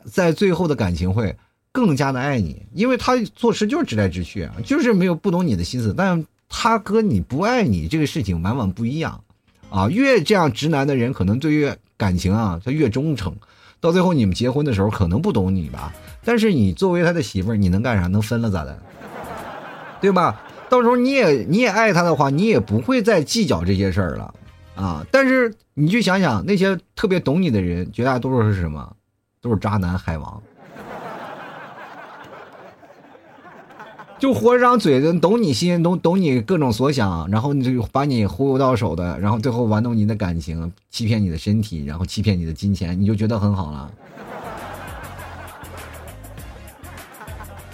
[0.05, 1.35] 在最后的感情会。
[1.73, 5.93] 更加的爱你，因为他做事就是直来直去啊，就是没有不懂你的心思。
[5.95, 9.23] 但他和你不爱你这个事情往往不一样，
[9.69, 13.33] 啊，越这样直男的人，可能对于感情啊，他越忠诚。
[13.79, 15.93] 到最后你们结婚的时候，可能不懂你吧，
[16.25, 18.07] 但是你作为他的媳妇儿，你能干啥？
[18.07, 18.77] 能分了咋的？
[20.01, 20.43] 对吧？
[20.67, 24.33] 到时候你也你也爱他的话，你也不会再计较这些事儿了
[24.75, 25.05] 啊。
[25.09, 28.93] 但是你去想想，那些特别懂你的人，绝大多数是什么？
[29.41, 30.41] 都是渣男海王。
[34.19, 43.91] 就活张嘴的，懂你心，懂懂你各种所想，然后你就把你忽悠到手的，然后最后玩弄你的感情，欺骗你的身体，然后欺骗你的金钱，你就觉得很好了。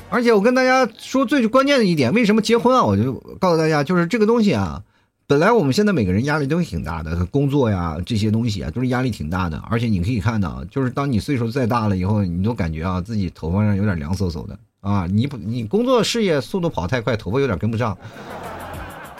[0.09, 2.81] 而且我跟大家说最关键的一点，为什么结婚啊？
[2.81, 4.81] 我就告诉大家，就是这个东西啊，
[5.29, 9.61] 本来我们现在每个人压力都挺大的，工作呀这些东西啊，都是压力挺大的。
[9.69, 14.57] 而且你可以看到，就是当你岁数再大了以后，你都感觉啊自己头发上有点凉飕飕的。
[14.79, 17.97] 啊，你不，你工作事业速度跑太快，头发有点跟不上。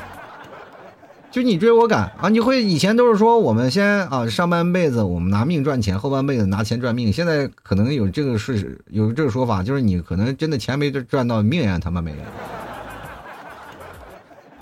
[1.30, 7.12] 就你追我赶啊，你会以前都是说我们先啊上半辈子我们拿命赚钱，后半辈子拿钱赚命。
[7.12, 12.18] 现在可能有这个是有这个说法，就是你可能真的钱没赚到，命也他妈没了，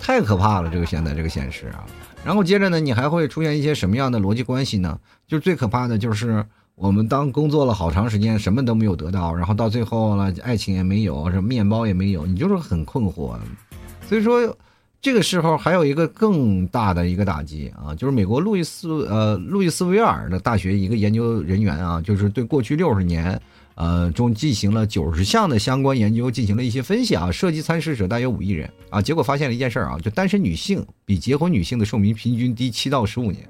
[0.05, 0.69] 太可怕了！
[0.69, 1.83] 这个现在这个现实啊，
[2.23, 4.99] 然后接着呢，你还会出现一些什么样的逻辑关系呢？
[5.27, 6.45] 就是最可怕的就是。
[6.75, 13.33] 我们当工作了好长时间，什么都没有得到，然后到最后了，爱情也没有，什么面包也没有，你就是很困惑。
[14.09, 14.53] 所以说，
[15.01, 23.41] 这个时候还有一个更大的一个打击啊，就是美国路易斯呃路易斯维尔的大学一个研究人员啊，就是对过去六十年
[23.75, 33.47] 呃中进行了九十项的相关研究进行了一些分析啊，涉及参试者大约五亿人啊，结果发现了一件事儿啊，就单身女性比结婚女性的寿命平均低七到十五年。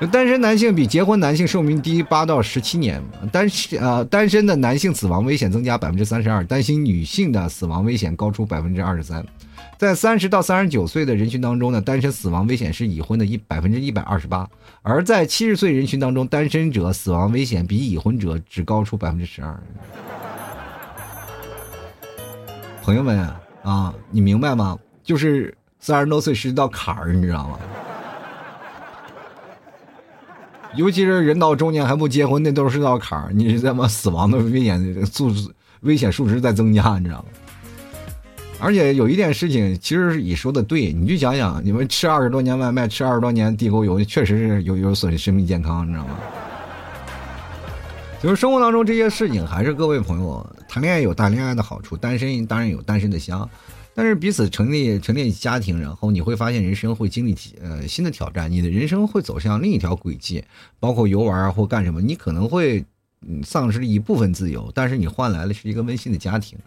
[0.00, 3.00] 就单身男性比结婚男性寿命低八到十七年，
[3.30, 9.24] 单身呃单身的男性死亡危险增加百分之三十二，单身女性的死亡危险高出百分之二十三，
[9.82, 14.48] 在三十到三十九岁的人群当中呢，单身死亡危险是已婚的一百分之一百二十八，
[14.82, 19.60] 而在七十岁人群当中，单身者死亡危险比已婚者只高出百分之十二。
[22.80, 23.28] 朋友们
[23.64, 24.78] 啊，你明白吗？
[25.02, 27.58] 就是三十多岁是一道坎儿，你知道吗？
[30.76, 33.32] 尤其是人到中年还不结婚，那都是道坎儿。
[33.32, 35.34] 你他妈死亡的危险数
[35.80, 37.24] 危险数值在增加，你知道吗？
[38.62, 46.16] 而且有一件事情，其实你说的对，你就想想，你们吃二十多年外卖，吃二十多年地沟油，确实是有有损生命健康，你知道吗？
[48.22, 53.50] 就是生活当中这些事情，还是各位朋友谈恋爱有谈恋爱的好处，单身当然有单身的香。
[53.94, 60.44] 但是彼此成立成立家庭，然后你会发现人生会经历呃新的挑战，你的人生会走向另一条轨迹，
[60.78, 62.84] 包括游玩啊或干什么，你可能会
[63.44, 66.58] 丧失了一部分自由，但是你换来的是一个温馨的家庭。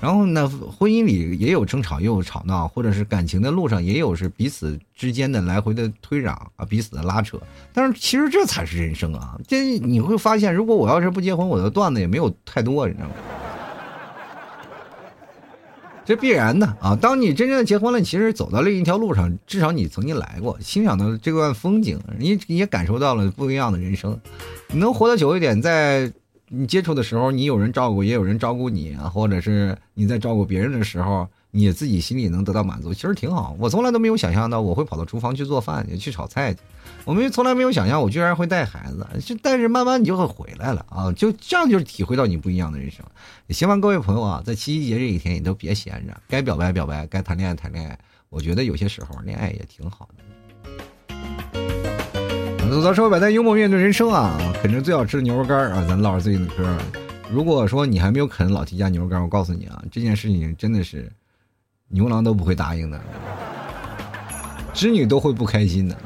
[0.00, 7.40] 然后呢，婚姻里也有争吵，也有吵闹，或者是感情的路上也有是彼此之间的来回的推攘啊，彼此的拉扯。
[7.72, 9.38] 但是其实这才是人生啊！
[9.48, 13.14] 这你会发现，如果我要是不结婚，我的段子也没有太多，你知道吗？
[16.04, 16.94] 这必然的啊！
[16.94, 24.18] 当你真正的结婚了，其实走到另一条路上，至少你曾经来过，欣赏到这段风景，你也感受到了不一样的人生。
[24.68, 26.12] 你能活得久一点，在
[26.48, 33.56] 你接触的时候，你有人照顾，也有人照顾你啊，或者是你在照顾别人的时候，你自己心里能得到满足，其实挺好。
[33.58, 36.60] 我从来都没有想象到我会跑到厨房去做饭去炒菜去，
[37.04, 39.06] 我们从来没有想象我居然会带孩子。
[39.20, 43.04] 就但是慢慢你就会回来了啊，就这样就是体会到你不一样的人生。
[43.46, 47.98] 也希望各位朋友啊，在七夕节这一天，你都别闲着，该表白表白，该谈恋爱谈恋爱。
[48.30, 50.24] 我觉得有些时候恋爱也挺好的。
[52.70, 54.38] 走到社会百态，幽默面对人生啊！
[54.62, 56.64] 啃着最好吃的牛肉干啊，咱唠着最近的嗑。
[57.30, 61.12] 如果说你还没有啃老提家牛肉干，我告诉你啊，这件事情真的是。
[61.88, 63.00] 牛郎都不会答应的，
[64.72, 65.96] 织女都会不开心的。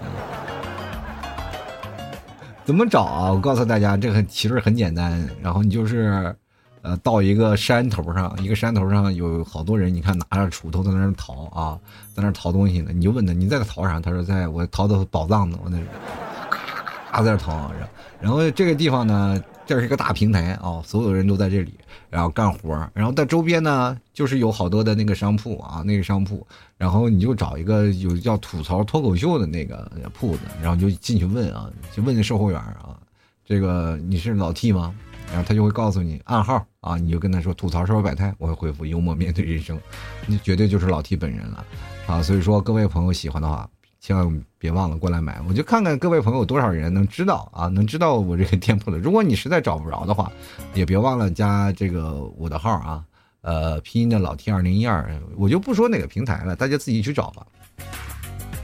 [2.69, 3.33] 怎么找啊？
[3.33, 5.27] 我告诉大家，这个其实很简单。
[5.41, 6.37] 然后你就是，
[6.83, 11.81] 呃，到一个山头上，一个山头上有好多人，你看拿着锄头在那儿淘啊，
[12.15, 12.91] 在那儿淘东西呢。
[12.93, 13.99] 你就问他，你在那淘啥？
[13.99, 15.59] 他说，在我淘的宝藏呢。
[15.65, 15.79] 我那，
[16.51, 17.73] 咔在那淘。
[18.21, 19.43] 然后这个地方呢？
[19.69, 21.75] 这是一个大平台啊，所有人都在这里，
[22.09, 26.47] 然后干活然后在周边呢，就是有好多的那个商铺啊，那个商铺，
[26.79, 32.97] 然后你就找一个有叫吐槽脱口秀的那个铺子，然后就进去问啊，就问那售货员啊，
[33.45, 34.95] 这个你是老 T 吗？
[35.27, 39.79] 然后他就会告诉你暗号啊，你就跟他说吐槽社会百态，我会回复幽默面对人生，
[40.27, 41.63] 你绝对就是老 T 本人了
[42.07, 42.23] 啊。
[42.23, 43.69] 所以说各位朋友喜欢的话。
[44.01, 48.99] 千万别忘了过来买，我就看看各位朋友多少人能知道啊，能知道我这个店铺的。
[48.99, 50.31] 如果你实在找不着的话，
[50.73, 53.05] 也别忘了加这个我的号啊，
[53.41, 57.45] 呃，拼音的老 T 二零一二，我就不说哪个平台了，大家自己去找吧。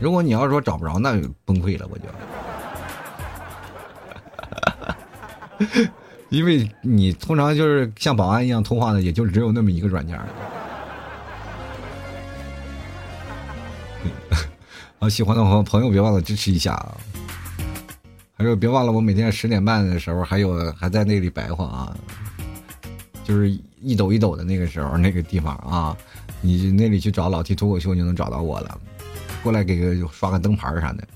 [0.01, 2.05] 如果你要是说找不着，那崩溃了，我就，
[6.31, 10.19] 因为你通常就是像保安一样通话的，也就只有那么一个软件。
[15.09, 16.97] 喜欢的朋朋友别忘了支持一下啊！
[18.37, 21.97] 还有别忘了我每天十点半的时候还有还在那里白话啊，
[23.23, 25.97] 就是一抖一抖的那个时候那个地方啊，
[26.41, 28.81] 你那里去找老 T 脱口秀就能找到我了，
[29.43, 31.07] 过来给个刷个灯牌啥的，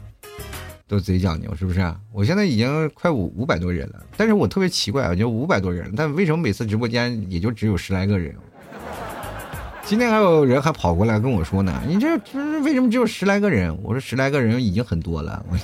[0.86, 1.94] 都贼讲究是不是？
[2.12, 8.34] 我现在已经快五五百多人了，但是我特别奇怪，我就五百多人，但为什么每次直播间也就只有十来个人？
[9.88, 13.74] 今天还有人还跑过来跟我说呢，你这这为什么只有十来个人？
[13.82, 15.56] 我说十来个人已经很多了，我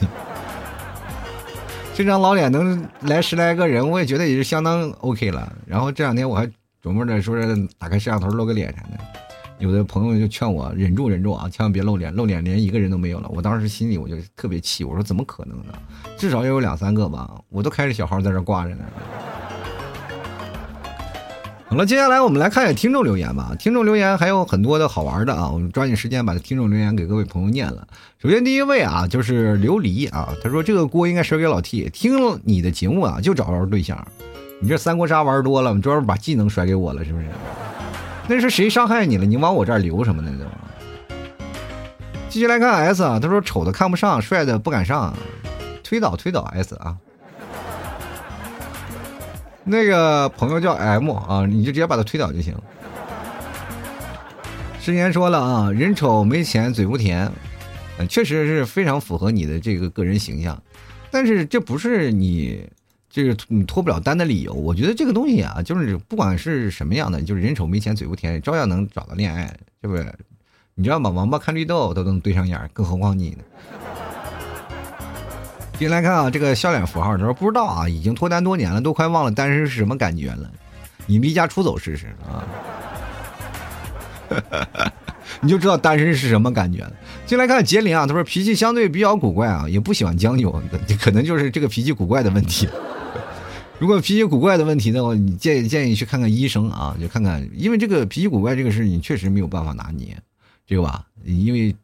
[1.93, 5.53] 这张老脸能来十来个人，我也觉得也是相当 OK 了。
[5.67, 6.47] 然后这两天我还
[6.83, 8.99] 琢磨着说是打开摄像头露个脸啥的，
[9.59, 13.29] 有的朋友就劝我忍住忍住啊，千万别露脸，露脸连一个人都没有了。
[13.29, 15.75] 我当时心里我就特别气，我说怎么可能呢？
[16.17, 18.85] 至少也有两三个吧，我都开着小号在这挂着呢。
[21.67, 23.53] 好了，接下来我们来看一下听众留言吧。
[23.59, 27.85] 听众留言还有很多的好玩的啊，我们抓紧时间把听众留言给各位朋友念了。
[28.23, 31.89] 首先第一位啊，就是琉璃啊，他说这个锅应该甩给老 T。
[31.91, 34.07] 听了你的节目啊，就找着对象。
[34.61, 37.27] 你这三国杀玩多了，你专门把技能甩给我了，是不是？
[38.29, 39.25] 那是谁伤害你了？
[39.25, 40.31] 你往我这儿留什么呢？
[40.39, 40.45] 都。
[42.29, 45.13] 继续来看 S 啊，他说丑的看不上，帅的不敢上，
[45.83, 46.97] 推倒推倒 S 啊。
[49.65, 52.55] 那个朋友叫 M 啊，你就直接把他推倒就行。
[54.81, 57.31] 之前说了啊，人丑没钱嘴不甜，
[58.09, 60.63] 确实是非常符合你的这个个人形象。
[61.11, 62.69] 但是这不是你
[63.09, 64.53] 这个你脱不了单的理由。
[64.53, 70.13] 我觉得这个东西啊，就是不管是什么样的，就是人丑没钱嘴不甜，照样能找到恋爱，是不是？
[70.75, 71.09] 你知道吗？
[71.09, 73.39] 王八看绿豆都能对上眼，更何况你呢？
[75.79, 80.51] 进来看啊，这个笑脸符号，他说不知道啊，已经脱单多年了，都快忘了单身是什么感觉了。
[81.07, 82.47] 你离家出走试试啊，
[85.43, 86.93] 你就知道单身是什么感觉了。
[87.27, 90.51] 进来看杰林啊，他说脾气相对比较古怪啊，也不喜欢将就，
[91.01, 92.69] 可能就是这个脾气古怪的问题。
[93.81, 100.17] 如果脾气古怪的问题的话，你建议建议去看看医生啊，就看看，因为这个脾气古怪这个事你确实没有办法拿捏，
[100.67, 101.05] 对吧？
[101.25, 101.75] 因为。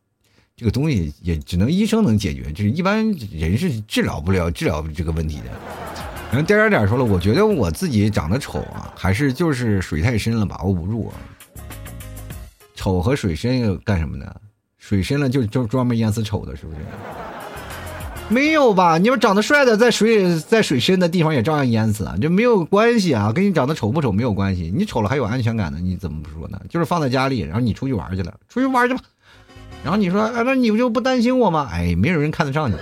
[0.61, 5.45] 这个东西也只能医生能解决，就是一般人是治疗不了治疗这个问题的。
[6.31, 11.11] 然后点点点说了，我觉得我自己长得丑啊，还是就是水太深了把握不住。
[12.75, 14.31] 丑和水深又干什么呢？
[14.77, 16.79] 水深了就就专门淹死丑的，是不是？
[18.29, 18.99] 没有吧？
[18.99, 24.71] 你们长得帅的在水在水深的地方也照样淹死啊，就没有关系啊，跟你长得丑不丑没有关系。
[24.77, 26.61] 你丑了还有安全感呢，你怎么不说呢？
[26.69, 29.01] 就是放在家里，然后你出去玩去了，出去玩去吧。
[29.83, 31.69] 然后你说，哎，那你不就不担心我吗？
[31.73, 32.77] 哎，没有人看得上你，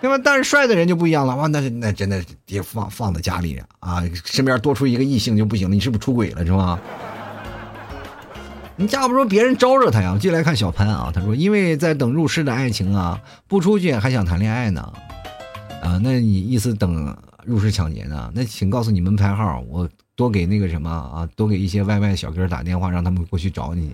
[0.00, 0.20] 对吧？
[0.22, 6.78] 但是帅的人就不一样了，哇，那那真的得放放在家里啊，身边多出一个异性就不行了，你是不是出轨了是吧？
[8.76, 10.18] 你架不住别人招惹他呀。
[10.20, 14.92] 进来看小潘啊，他说，因为在等入世的爱情啊，不出去还想谈恋爱呢，
[15.80, 18.30] 啊，那你意思等入室抢劫呢？
[18.34, 23.92] 那请告诉你门牌号，我多给那个什么啊，多给一些外卖小哥打电话，让他们过去找你。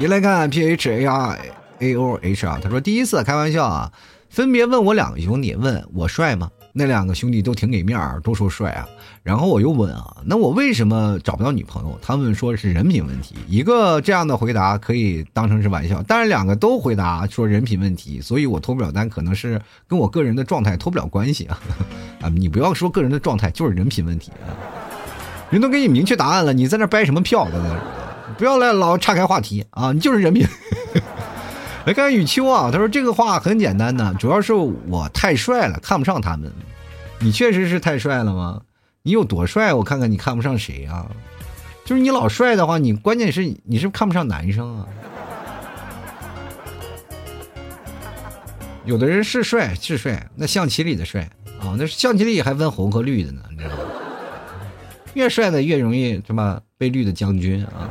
[0.00, 1.38] 一来看 P H A R
[1.80, 3.92] A O H 啊，他说第一次开玩笑啊，
[4.30, 6.50] 分别问我两个兄弟，问我帅吗？
[6.72, 8.88] 那两个兄弟都挺给面儿，都说帅啊。
[9.22, 11.98] 然后我又问啊，那我为什么找不到女朋友？
[12.00, 13.34] 他们说是人品问题。
[13.46, 21.60] 一个这样的回答可以当成是玩笑，但是两个都回答说人品问题，所以我脱不了单，可能是跟我个人的状态脱不了关系啊。
[22.24, 24.48] 啊，你不要说个人的状态，就是人品问题啊。
[25.50, 28.00] 人都给你明确答案了，你在那掰什么票在那？
[28.38, 29.92] 不要来老岔开话题啊！
[29.92, 30.46] 你就是人品。
[31.86, 36.50] 来看雨秋啊，他说这个话很简单的，主要是我太帅了，看不上他们。
[37.18, 38.60] 你确实是太帅了吗？
[39.02, 39.72] 你有多帅？
[39.74, 41.06] 我看看你看不上谁啊？
[41.84, 44.86] 就是你老帅的话，你关键是你是看不上男生啊。
[48.84, 51.28] 有的人是帅是帅，那象棋里的帅
[51.60, 53.82] 啊，那象棋里还分红和绿的呢，你知道吗？
[55.14, 57.88] 越帅的越容易什么被绿的将军啊。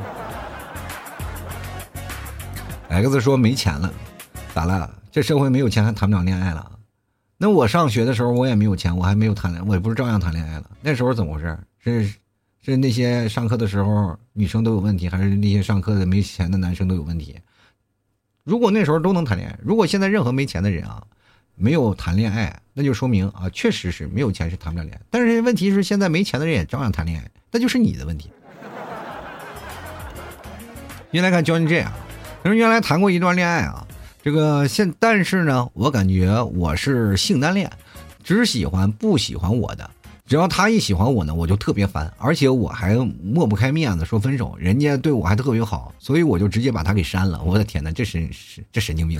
[2.89, 3.93] X 说没钱了，
[4.53, 4.91] 咋了？
[5.11, 6.71] 这社会没有钱还谈不了恋爱了？
[7.37, 10.69] 那我上学的时候我也没有钱，我还没有谈恋爱，我也不是照样谈恋爱了。
[10.81, 11.57] 那时候怎么回事？
[11.77, 12.13] 是
[12.61, 17.39] 是那些上课的时候女生都有问题，还是那些上课的没钱的男生都有问题？
[18.43, 21.03] 如果那时候都能谈恋爱，如果现在任何没钱的人啊
[21.55, 25.01] 没有谈恋爱，那就说明啊确实是没有钱是谈不了恋爱。
[25.11, 28.31] 但是问题是现在没钱的人也照样谈恋爱，那就是你的问题。
[31.13, 31.93] 先来看教你这样。
[32.41, 33.85] 他说：“原来谈过一段恋爱啊，
[34.23, 37.69] 这个现但是呢，我感觉我是性单恋，
[38.23, 39.89] 只喜欢不喜欢我的。
[40.25, 44.55] 只要他一喜欢我呢，我就特别烦，而且我还抹不开面子说分手。
[44.59, 47.41] 人家对我还特别好，所以我就直接把他给删了。
[47.43, 49.19] 我的天哪，这是是这神经病！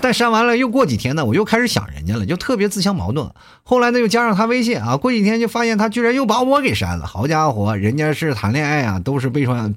[0.00, 3.30] 但删完了又过几天呢，我又开始想人家了，就特别自相矛盾。
[3.62, 7.06] 后来呢，又加上他微信啊，过几天就发现他居然又把我给删了。
[7.06, 9.72] 好家伙，人家是谈恋爱啊，都是被双。”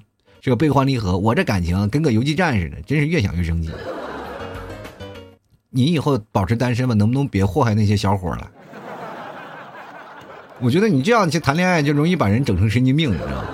[0.46, 3.72] 这个悲欢离合，我这感情跟个游击战似的，真是越想越生气。
[5.72, 8.52] 你以后保持单身吧，能不能别祸害那些小伙了？
[10.60, 13.46] 我觉得你这样去谈恋爱，就容易把人整成神经病，你知道吗？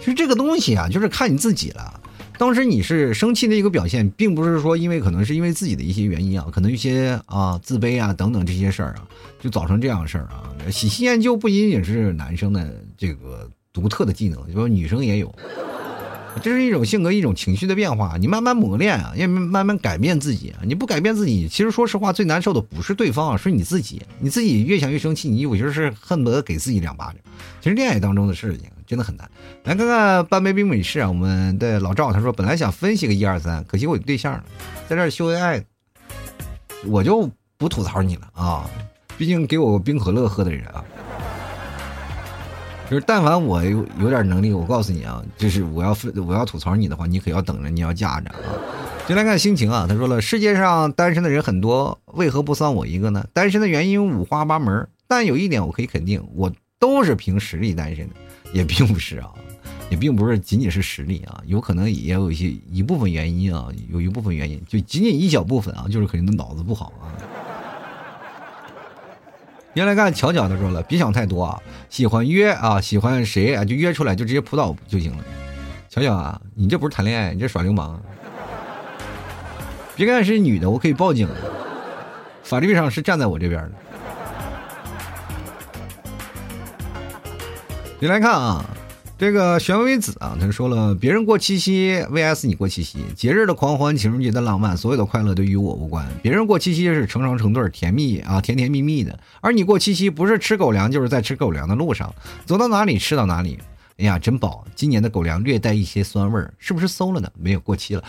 [0.00, 1.98] 其实这个东西啊，就是看你自己了。
[2.36, 9.08] 当时你是生气的一个表现，并不是说因为可能是因为自己的一些原因啊，可能一些啊自卑啊等等这些事儿啊，
[9.40, 10.44] 就造成这样的事儿啊。
[10.70, 15.34] 喜新厌旧不仅仅是男生的这个独特的技能，就说女生也有。
[16.40, 20.62] 这是一种性格、一种情绪的变化，你慢慢磨练啊，要慢慢改变自己啊。
[20.62, 24.00] 你不改变自己，其实说实话，最难受的不是对方啊，是你自己。
[24.20, 27.16] 你自己越想越生气，你有些是恨不得给自己两巴掌。
[27.60, 29.28] 其实恋爱当中的事情真的很难。
[29.64, 34.44] 来看看半杯冰美式啊，我们的老赵他说，本来想分析个一二三，可惜我有对象了，
[34.88, 35.64] 在这秀恩爱，
[36.86, 38.70] 我就不吐槽你了啊，
[39.18, 40.84] 毕竟给我冰可乐喝的人啊。
[42.90, 48.36] 就是，但凡我有有点能力，我告诉你啊，就是我要我要吐槽你的话，你可要等着，你要架着啊。
[49.06, 53.24] 就来看心情啊，他说了，世界上单身的人很多，为何不算我一个呢？
[53.32, 58.14] 单身的原因五花八门，但有一点我可以肯定，我都是凭实力单身的，
[58.52, 59.30] 也并不是啊，
[59.88, 67.14] 也并不是仅仅是实力啊，有可能也有一些一部分原因啊，有一部分原因，就仅仅一小部分啊，就是可能脑子不好啊。
[69.74, 75.24] 原来看巧巧的说了，别想太多啊，喜欢约啊，喜欢谁啊，就约出来，就直接扑倒就行了。
[75.88, 78.00] 巧巧啊，你这不是谈恋爱，你这耍流氓。
[79.94, 81.28] 别看是女的，我可以报警，
[82.42, 83.72] 法律上是站在我这边的。
[88.00, 88.64] 你来看啊。
[89.20, 96.08] 这个玄微子啊，他说了，别人过七夕 vs 你过七夕，节日的狂欢，情人节的浪漫，所有的快乐都与我无关。
[96.22, 102.10] 别人过七夕是成双成对，甜蜜啊，甜甜蜜蜜的，而你过七夕不是吃狗粮，就是在吃狗粮的路上，
[102.46, 103.58] 走到哪里吃到哪里。
[103.98, 104.64] 哎呀，真饱！
[104.74, 107.30] 今年的狗粮略带一些酸味儿，是不是馊了呢？
[107.38, 108.02] 没有过期了。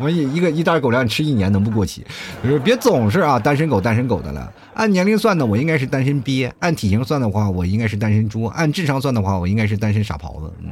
[0.00, 2.02] 我一一个一袋狗粮吃一年能不过期？
[2.42, 4.50] 就是别总是啊单身狗单身狗的了。
[4.72, 10.50] 按年龄算呢，我应该是单身鳖；按体型算的话，我应该是单身猪；按智商算的话，我应该是单身傻狍子。
[10.62, 10.70] 嗯，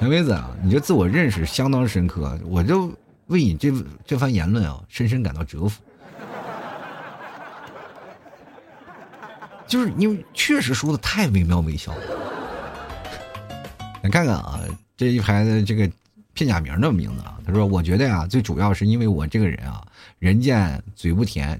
[0.00, 2.92] 小妹子啊，你这自我认识相当深刻，我就
[3.26, 3.72] 为你这
[4.06, 5.82] 这番言论啊，深深感到折服。
[9.66, 11.98] 就是你确实说的太惟妙惟肖了。
[14.04, 14.60] 你看看啊，
[14.96, 15.90] 这一排的这个。
[16.36, 19.82] 片假名的名字啊，他说：“我觉得呀，最主要是因为我这个人啊，
[20.18, 21.58] 人贱嘴不甜，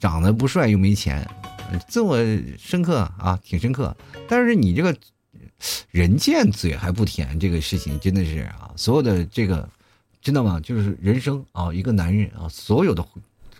[0.00, 1.24] 长得不帅又没钱，
[1.88, 2.18] 自我
[2.58, 3.96] 深刻啊，挺深刻。
[4.28, 4.94] 但是你这个
[5.92, 9.68] 人贱嘴还不甜，这个事情真的是啊，所有的这个，
[10.20, 10.58] 知道吗？
[10.58, 13.06] 就是人生啊，一个男人啊，所有的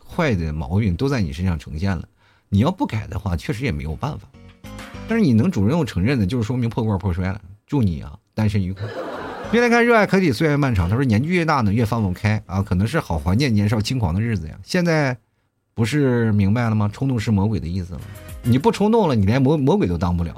[0.05, 2.09] 坏的毛病都在你身上呈现了。
[2.49, 4.29] 你要不改的话，确实也没有办法。
[5.07, 7.41] 但是你能主动承认的，就是说明破罐破摔了。
[7.69, 8.85] 祝你啊，单身愉快。”
[9.53, 10.89] 越来看热爱可抵岁月漫长。
[10.89, 14.55] 他说年纪越大呢，越放不开啊，可能是好怀念年少轻狂的日子呀。
[14.63, 15.17] 现在
[15.75, 16.89] 不是明白了吗？
[16.93, 18.01] 冲动是魔鬼的意思吗？
[18.43, 20.35] 你不冲动了，你连魔魔鬼都当不了。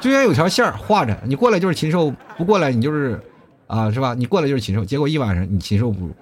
[0.00, 3.20] 就像有条线画着，你过来就是禽兽，不过来你就是
[3.68, 4.14] 啊，是吧？
[4.14, 6.12] 你过来就是禽兽，结果一晚上你禽兽不如。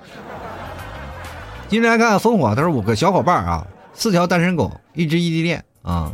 [1.68, 6.12] 今天来看烽火，他说五个小伙伴啊，四条单身狗，一只异地恋啊。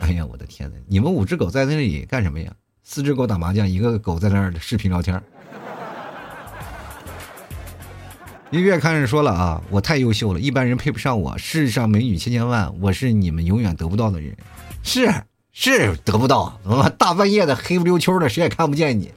[0.00, 0.76] 哎呀，我的天哪！
[0.88, 2.50] 你们五只狗在那里干什么呀？
[2.84, 5.22] 四只狗打麻将，一个狗在那儿视频聊天。
[8.50, 11.38] 音乐看着说了啊，我太优秀了，一般人配不上我。
[11.38, 14.36] 世上美女千千万，我是你们永远得不到的人。
[14.82, 15.10] 是
[15.52, 19.10] 是得不到，怎么大半夜的黑不溜秋的，谁也看不见你。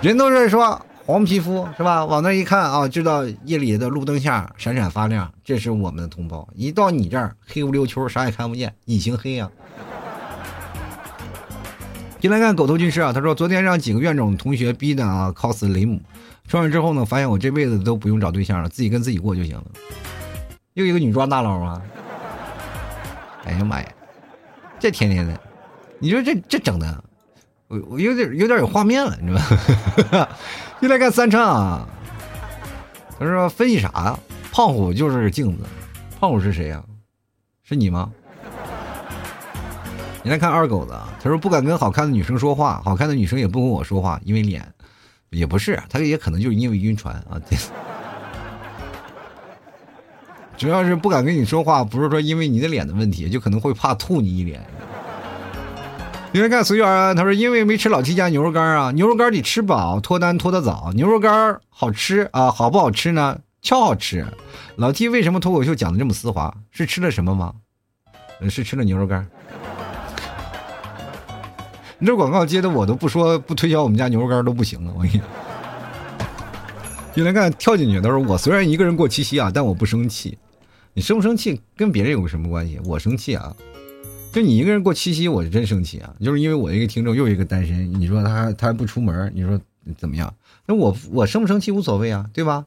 [0.00, 2.06] 人都是说黄皮肤是吧？
[2.06, 6.48] 往那一看啊，知道夜里的路灯下闪闪发亮，这是我们的同胞。
[6.54, 9.50] 一到你这儿黑不溜秋，啥也看不见，隐形黑呀。
[12.18, 16.00] 进来看狗头军师啊，他说昨天让几个院种同学逼的啊，cos 雷姆。
[16.48, 19.64] 穿上之后呢，发现我这辈子都不用找对象了，自己跟自己过就行了。
[20.74, 21.82] 又一个女装大佬啊！
[23.44, 23.88] 哎呀妈呀，
[24.78, 25.40] 这天天的，
[25.98, 27.04] 你说这这整的，
[27.68, 29.40] 我我有点有点有画面了，你知道
[30.10, 30.28] 吧？
[30.80, 31.88] 又来看三唱啊，
[33.18, 34.18] 他说分析啥呀？
[34.52, 35.64] 胖虎就是镜子，
[36.18, 36.82] 胖虎是谁呀？
[37.62, 38.10] 是你吗？
[40.26, 44.60] 你来看二狗子，他说不敢跟好看的女生说话，好看的女生也不跟我说话，因为脸。
[45.30, 47.40] 也不是，他也可能就是因为晕船啊。
[50.56, 54.60] 主要是不敢跟你说话，不是说因为你的脸的问题，就可能会怕吐你一脸。
[56.32, 60.90] 你来看随缘啊，他说因为没吃老七家牛肉干啊，牛肉干得吃饱，脱单脱得早。
[60.96, 63.38] 牛肉干好吃啊，好不好吃呢？
[63.62, 64.26] 超好吃。
[64.74, 66.52] 老 T 为什么脱口秀讲的这么丝滑？
[66.72, 67.54] 是吃了什么吗？
[68.50, 69.24] 是吃了牛肉干。
[71.98, 75.20] 你这广告接的我都不说不推销我们家牛肉干都不行了，我跟你。
[77.14, 80.36] 进来看跳进去，他说我虽然一个人过七夕啊，但我不生气。
[80.92, 82.78] 你生不生气跟别人有什么关系？
[82.84, 83.56] 我生气啊，
[84.32, 86.14] 就你一个人过七夕，我是真生气啊。
[86.20, 89.58] 就是因为我一个听众又一个单身，你说他他还不出门，你说
[89.96, 90.32] 怎么样？
[90.66, 92.66] 那我我生不生气无所谓啊，对吧？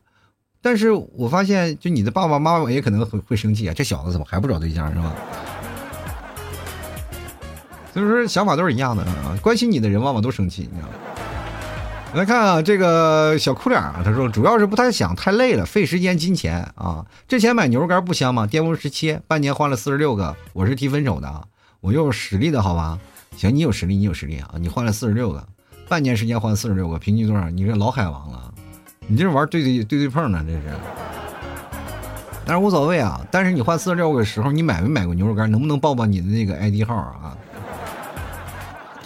[0.62, 5.16] 但是我发现，就你的爸爸妈妈也可能会会生气啊，这小子怎么还不找对象是吧？
[8.00, 10.94] 所以说想法都是一样的啊，关心你的人往往都生气，你知道吗？
[12.16, 17.06] 来看啊，这个小哭脸啊，他说主要是不太想太累了，费时间金钱啊。
[17.28, 18.48] 之前买牛肉干不香吗？
[18.48, 21.44] 巅峰时期半年换了四十六个，我是提分手的啊，
[21.82, 22.98] 我有实力的好吧？
[23.38, 24.56] 行，你有实力，你有实力啊！
[24.58, 25.48] 你换了四十六个，
[25.88, 27.48] 半年时间换四十六个，平均多少？
[27.52, 28.52] 你这老海王了，
[29.06, 30.44] 你这玩对对对对碰呢？
[30.48, 30.64] 这是。
[32.44, 35.50] 但是无所谓啊，但是你换四十六个时候，你买没买过牛肉干？
[35.52, 37.38] 能不能报报你的那个 ID 号啊？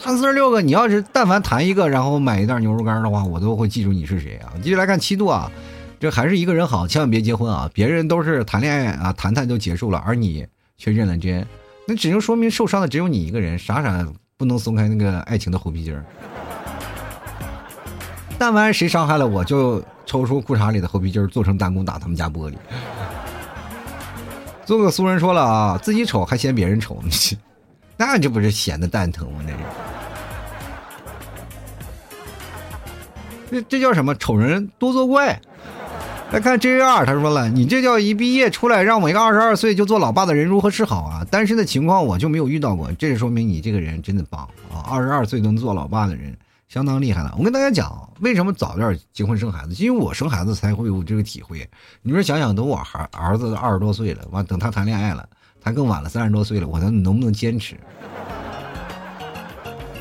[0.03, 4.51] 谈四十六个，你要是但凡谈一个，然后买一袋牛肉干的话，我都会记住你是谁啊！
[4.61, 5.49] 继续来看七度啊，
[5.97, 7.71] 这还是一个人好，千万别结婚啊！
[7.73, 10.45] 别人都是谈恋爱啊，谈谈就结束了，而你
[10.77, 11.47] 却认了真，
[11.87, 16.03] 那只能说明受伤的只有你一个人，傻傻不能松开那个爱情的猴皮筋儿。
[18.37, 22.55] 但凡谁伤害了我，就抽出裤衩里的猴皮筋儿，做成弹弓打他们家玻璃。
[24.65, 27.01] 做个俗人说了啊，自己丑还嫌别人丑，
[27.95, 29.39] 那这不是闲的蛋疼吗？
[29.47, 29.59] 那是。
[33.53, 34.15] 这这叫什么？
[34.15, 35.39] 丑人多作怪。
[36.31, 41.23] 来看 J 二，他说了：“你这叫一毕业出来，让我一个二十二岁就做老爸的人如何是好啊？
[41.29, 44.41] 单身的情况我就没有遇到过，这说明你这个人真的棒
[44.73, 44.81] 啊！
[44.89, 46.35] 二十二岁能做老爸的人，
[46.67, 47.35] 相当厉害了。
[47.37, 49.75] 我跟大家讲，为什么早点结婚生孩子？
[49.75, 51.69] 因为我生孩子才会有这个体会。
[52.01, 55.23] 你说想想，等我孩儿子二十多岁了，完等他谈恋爱了，
[55.61, 57.75] 他更晚了，三十多岁了，我能能不能坚持？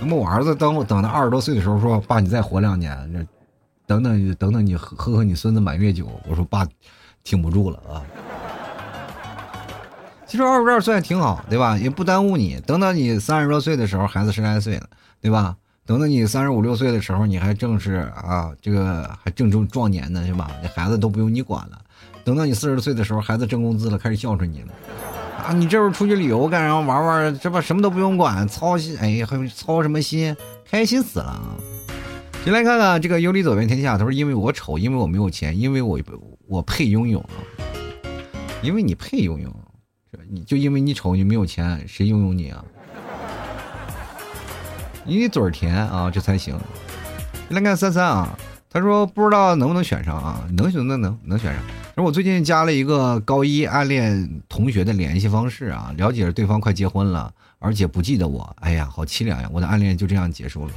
[0.01, 3.29] 那么我儿子等我等到二十多岁的时候说：‘爸，你再活两年。’。”
[3.87, 6.09] 等等等等，你喝喝你孙子满月酒。
[6.29, 6.67] 我说爸，
[7.23, 8.03] 挺不住了啊。
[10.27, 11.77] 其实二十二岁还挺好，对吧？
[11.77, 12.59] 也不耽误你。
[12.67, 14.89] 等到你三十多岁的时候，孩子十来岁了，
[15.21, 15.55] 对吧？
[15.85, 20.51] 等到你三十五六岁的时候，你还正是啊，这个还正中壮年呢，是吧？
[20.63, 21.79] 这孩子都不用你管了。
[22.25, 24.69] 等到你四十岁的时候，孩子挣工资了，开始孝顺你了。
[25.45, 26.79] 啊，你这会儿出去旅游干啥？
[26.79, 30.35] 玩玩，这不什么都不用管，操心，哎呀，还操什么心？
[30.71, 31.43] 开心死了啊。
[32.45, 33.97] 先来看看这个有理走遍天下。
[33.97, 36.01] 他说：“因为我丑，因为我没有钱，因为我
[36.49, 37.39] 我配拥有啊，
[38.63, 39.55] 因为你配拥有，
[40.29, 42.65] 你就因为你丑，你没有钱，谁拥有你啊？
[45.05, 46.59] 你得嘴甜啊，这才行。”
[47.51, 48.37] 来看三三啊，
[48.69, 50.45] 他说：“不知道能不能选上啊？
[50.57, 51.63] 能选能能能选上。
[51.95, 58.57] 他说我最近加了一个高一暗恋同学的联系方式啊，了解了对方快结婚了，而且不记得我。
[58.61, 59.49] 哎呀，好凄凉呀！
[59.53, 60.73] 我的暗恋就这样结束了。”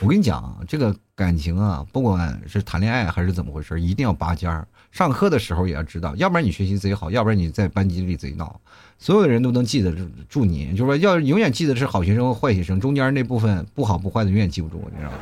[0.00, 4.66] 我跟你讲啊，这个感情啊，不管是谈恋爱还是怎么回事，一定要拔尖儿。
[4.92, 8.60] 上课的时候也要知道，要不然你学习贼好，要不然你在班级里贼闹，
[8.98, 9.94] 所有的人都能记得
[10.28, 10.70] 住你。
[10.76, 15.18] 就是说，要永远记得是好学生和坏学生，中间那部分不好不坏的永远记不住，你知道吗？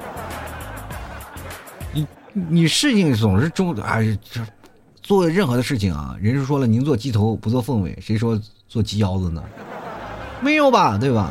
[1.93, 4.41] 你你事情总是中哎，这
[5.03, 9.43] 做任何的事情啊，人是说了，宁做鸡头不做凤尾，谁说做鸡腰子呢？
[10.41, 11.31] 没有吧，对吧？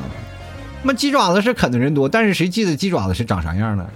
[0.85, 3.89] 那鸡爪子是啃的人多，但是谁记得鸡爪子是长啥样呢？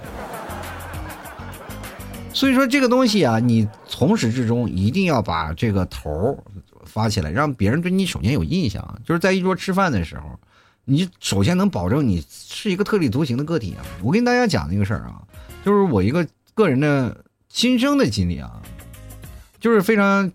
[2.32, 6.42] 所以说这个东西啊，你从始至终一定要把这个头
[6.86, 9.02] 发起来，让别人对你首先有印象。
[9.04, 10.40] 就是在一桌吃饭的时候，
[10.86, 13.84] 你首先能保证你是一个特立独行的个体啊。
[14.02, 15.22] 我跟大家讲一个事儿啊，
[15.66, 18.62] 就是我一个个人的亲身的经历啊，
[19.60, 20.32] 就是非常。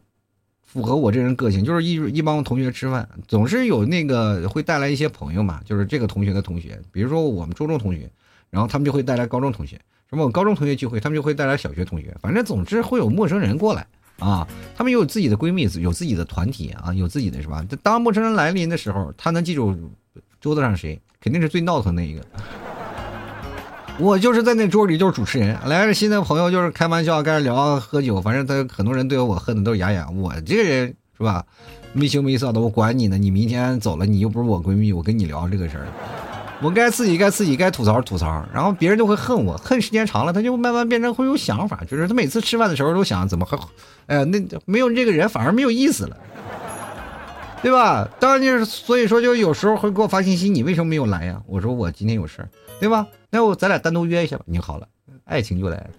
[0.73, 8.11] 符合我这人个性，就是一一帮同学吃饭，总是有那个会带来一些朋友嘛，就是这个同学的同学，比如说我们初中同学，
[8.49, 13.87] 然后他们就会带来高中同学，什么我高中同学聚会，他们就会带来小学同学，反正总之会有陌生人过来
[14.19, 17.63] 啊，他们有自己的闺蜜，有自己的团体啊，有自己的是吧？
[17.83, 19.77] 当陌生人来临的时候，他能记住
[20.41, 22.25] 桌子上谁，肯定是最闹腾那一个。
[23.99, 30.17] 我就是在那桌里就是主持人，来了新的朋友就是开玩笑，开始聊喝酒，反正他很多人对我恨的都是牙痒。
[30.19, 31.45] 我这个人是吧，
[31.93, 33.19] 没羞没臊的，我管你呢。
[33.19, 35.87] 你明天走了，你又不是我闺蜜，我跟你聊这个事儿，
[36.63, 43.59] 我该自己该自己该吐槽吐槽，然后别人就会恨我，恨时间长了，他就慢慢变成会有想法，就是他每次吃饭的时候都想怎么和，
[44.07, 46.17] 哎，那没有这个人反而没有意思了，
[47.63, 48.09] 对吧？
[48.19, 51.41] 当然就是所以说就有时候会给我发信息，你为什么没有来呀？
[51.47, 52.49] 我说我今天有事儿，
[52.81, 53.07] 对吧？
[53.31, 54.43] 那我咱俩单独约一下吧。
[54.47, 54.89] 你好了，
[55.25, 55.91] 爱情就来了。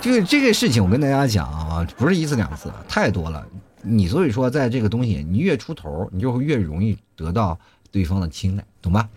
[0.00, 3.46] 这个这个事情，我跟大家讲啊，不是一次两次，太多了。
[3.82, 7.58] 你所以说，在这个东西，你越出头，你就会越容易得到
[7.90, 9.08] 对方的青睐，懂吧？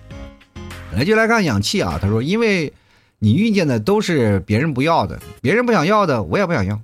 [0.94, 1.98] 来，就来看氧气啊。
[2.02, 2.74] 他说，因为
[3.18, 6.80] 你遇见的都是别人不要的，别人不想要的，我也不想要。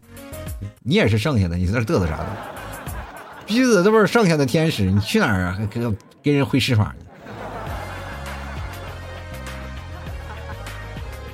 [0.83, 2.37] 你也是剩下的，你在那嘚瑟啥呢？
[3.51, 5.59] 逼子都是剩下的天使，你去哪儿啊？
[5.69, 6.95] 跟跟人会施法呢？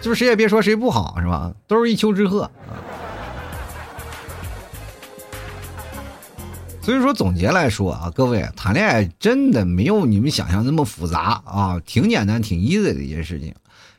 [0.02, 1.54] 就是谁也别说谁不好，是吧？
[1.68, 2.52] 都是一丘之貉啊。
[6.82, 13.54] 所以说，总结来说啊，各位谈恋爱真的没有你们想象那么复杂啊，挺简单、挺 easy 的一件事情。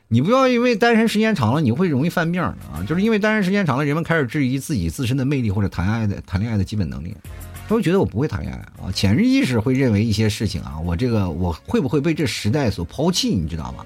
[0.09, 2.55] 你不要因为单身时间长了，你会容易犯病啊。
[2.85, 7.15] 就是因为单身时间长了，人们开始质疑自己自身的魅力或者谈爱的谈恋爱的基本能力，
[7.69, 13.29] 他会觉得我不会谈恋爱啊，潜意识会认为一些事情啊，我这个我会不会被这时代所抛弃？
[13.29, 13.85] 你知道吗？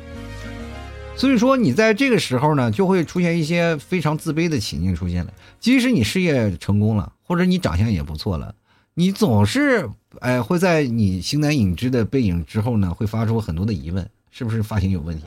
[1.18, 5.34] 所以说，你在这个时候呢，就会出现一些非常自卑的情境出现了。
[5.60, 8.56] 即使你事业成功了，或者你长相也不错了，
[8.94, 9.90] 你总是
[10.22, 15.26] 哎会在你形单影只的背影之后呢，会发出很多的疑问：是不是发型有问题？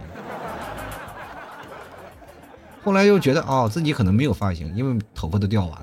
[2.83, 5.83] 后来又觉得哦，自己可能没有发型，因为头发都掉完了。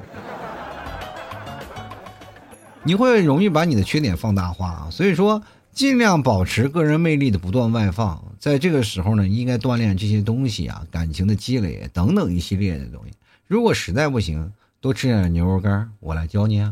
[2.83, 4.87] 你会容易把你的缺点放大化啊。
[4.91, 5.41] 所以说。
[5.73, 13.13] 尽量保持个人魅力的不断外放，在这个时候呢，应该锻炼这些东西啊，感情的积累等等一系列的东西。
[13.47, 16.71] 如果实在不行，多吃点牛肉干，我来教你啊。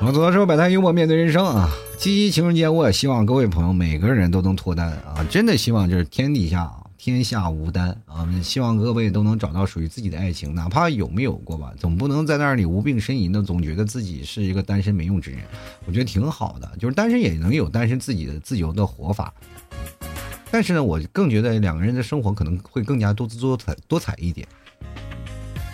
[0.00, 1.68] 好，走到时候摆摊幽默面对人生啊，
[1.98, 6.62] 七夕情人节，我也希望各位朋友每个人都能脱单啊，真的希望就是天底下。
[6.62, 8.28] 啊天下无单啊！
[8.42, 15.38] 希望各位都能找到属于自己的爱情，哪怕有没有过吧，总不能在那里无病呻吟的，总觉得自己是一个单身没用之人。
[15.86, 19.32] 我觉得挺好的，就是单身也能有单身自己的自由的活法。
[20.50, 24.44] 但是呢，我更觉得两个人的生活可能会更加多姿多彩多彩一点。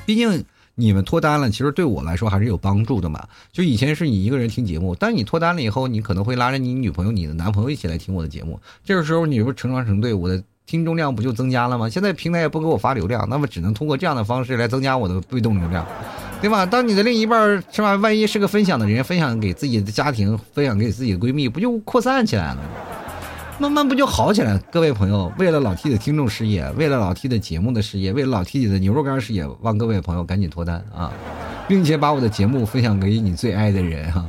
[0.05, 0.45] 毕竟
[0.75, 3.27] 你们脱单了，其实对我来说还是有帮助的嘛。
[3.51, 8.61] 就以前是你一个人听节目，但你脱单了以后，你可能会拉着你女朋友、你的男朋友一起来听我的节目。
[8.85, 10.43] 这个时候，你不成双成对，我的。
[10.67, 11.89] 听众量不就增加了吗？
[11.89, 15.87] 现在平台也不给我发流量，那么只能通过这样的方式来增加我的被动流量，
[16.41, 16.65] 对吧？
[16.65, 17.95] 当你的另一半是吧？
[17.97, 22.63] 万一是个分享的人，分享给自己的家庭，分享给自己的闺蜜，不就扩散起来了吗？
[23.59, 24.59] 慢慢不就好起来？
[24.73, 31.13] 各位朋友，为了老 T 的听众事业，为了老 T 的节目的事业，为了老 T 的牛肉干事业，望各位朋友赶紧脱单啊，
[31.69, 34.25] 并且把我的节目分享给你最爱的人哈。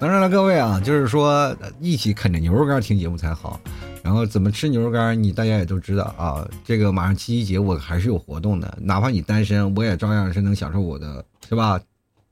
[0.00, 3.60] 当然了，各位啊，就是说一起啃着牛肉干听节目才好。
[4.00, 6.46] 然后怎么吃牛肉干，你大家也都知道啊。
[6.64, 11.80] 这个马上七夕节，我还是有活动的，哪怕你单身，我也照样是能享受我的，是吧？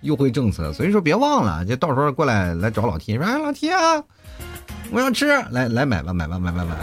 [0.03, 4.03] 优惠政策，所以说别忘了，就到时候过来来找老 T，说哎老 T 啊，
[4.93, 6.77] 我要吃，来来买吧，买吧，买吧，买。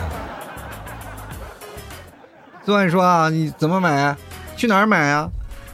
[2.65, 4.15] 昨晚说啊，你怎么买？
[4.57, 5.29] 去哪儿买呀？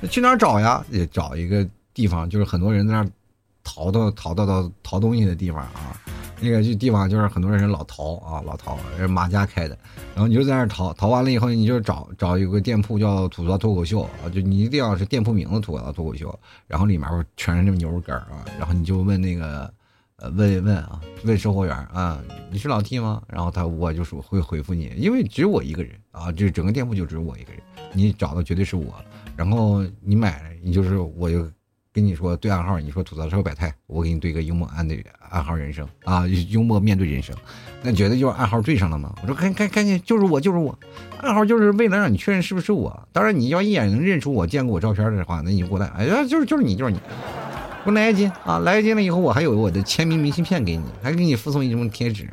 [0.09, 0.85] 去哪儿找呀？
[0.91, 3.07] 也找一个地方，就是很多人在那儿。
[3.71, 5.95] 淘到淘到到淘东西的地方啊，
[6.41, 9.77] 那个就地方就是很多人老淘啊，老陶是马家开的，
[10.15, 17.07] 然后你就在那儿淘，淘完了以后你就找找有个店铺叫吐槽脱口秀啊，就你一定要是店铺名字吐槽脱口秀，然后里面
[17.37, 19.71] 全是那牛肉干啊，然后你就问那个
[20.15, 22.19] 呃问问啊问售货员啊
[22.51, 23.21] 你是老 T 吗？
[23.27, 27.61] 然后他我就说会回复你，因为只有我一个人啊，这整个店铺就只有我一个人，
[27.93, 28.95] 你找的绝对是我，
[29.35, 31.47] 然后你买你就是我就。
[31.91, 37.35] 跟你说对暗号，你说吐槽社会百态，我给你对个幽默暗对暗号人生啊，幽默面对人生，
[37.81, 39.13] 那觉得就是暗号对上了吗？
[39.21, 40.77] 我说赶赶赶紧，就是我就是我，
[41.21, 43.07] 暗号就是为了让你确认是不是我。
[43.11, 46.97] 当然你要一眼能认出我见过我照片的话，那你就过来，哎呀就是就是你就是你，
[47.83, 52.29] 给我来一斤啊，来一斤了以后我还有我的签名明信片给你，还给你附送一张贴纸。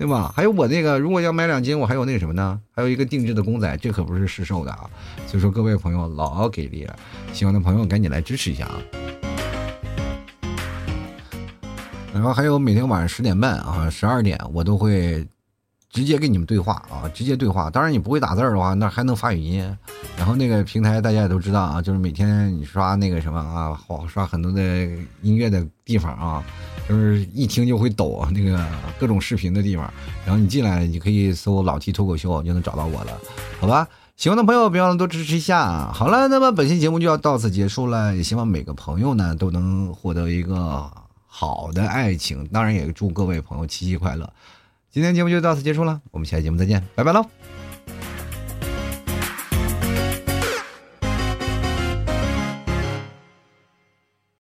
[0.00, 0.32] 对吧？
[0.34, 2.58] 还有我那个，如果要买两斤，我还有那个什么呢？
[2.74, 4.88] 还有一个定制的公仔，这可不是试售的啊！
[5.26, 6.96] 所以说各位朋友老给力了，
[7.34, 8.80] 喜欢的朋友赶紧来支持一下啊！
[12.14, 15.28] 然后还有每天晚上十点半啊，十二点我都会。
[15.92, 17.68] 直接跟你们对话啊，直接对话。
[17.68, 19.76] 当然你不会打字儿的话，那还能发语音。
[20.16, 24.62] 然后那个平台大家也都知道啊，就是每天你刷那个什么啊，好刷很多的
[25.20, 26.44] 音乐的地方啊，
[26.90, 28.66] 就是一听就会抖啊，那个
[28.98, 29.90] 各种视频的地方。
[30.26, 33.16] 然后你进来，你可以搜“老 T 脱口秀”就能找到我了，
[33.60, 33.86] 好吧？
[34.16, 35.90] 喜欢的朋友别忘了多支持一下。
[35.92, 40.90] 好了，那么本期节目就要到此结束了，也希望每个朋友呢都能获得一个
[41.26, 42.44] 好的爱情。
[42.48, 44.30] 当然也祝各位朋友七夕快乐。
[44.90, 47.24] 今天节目就到此结束了，我们下期节目再见，拜拜喽。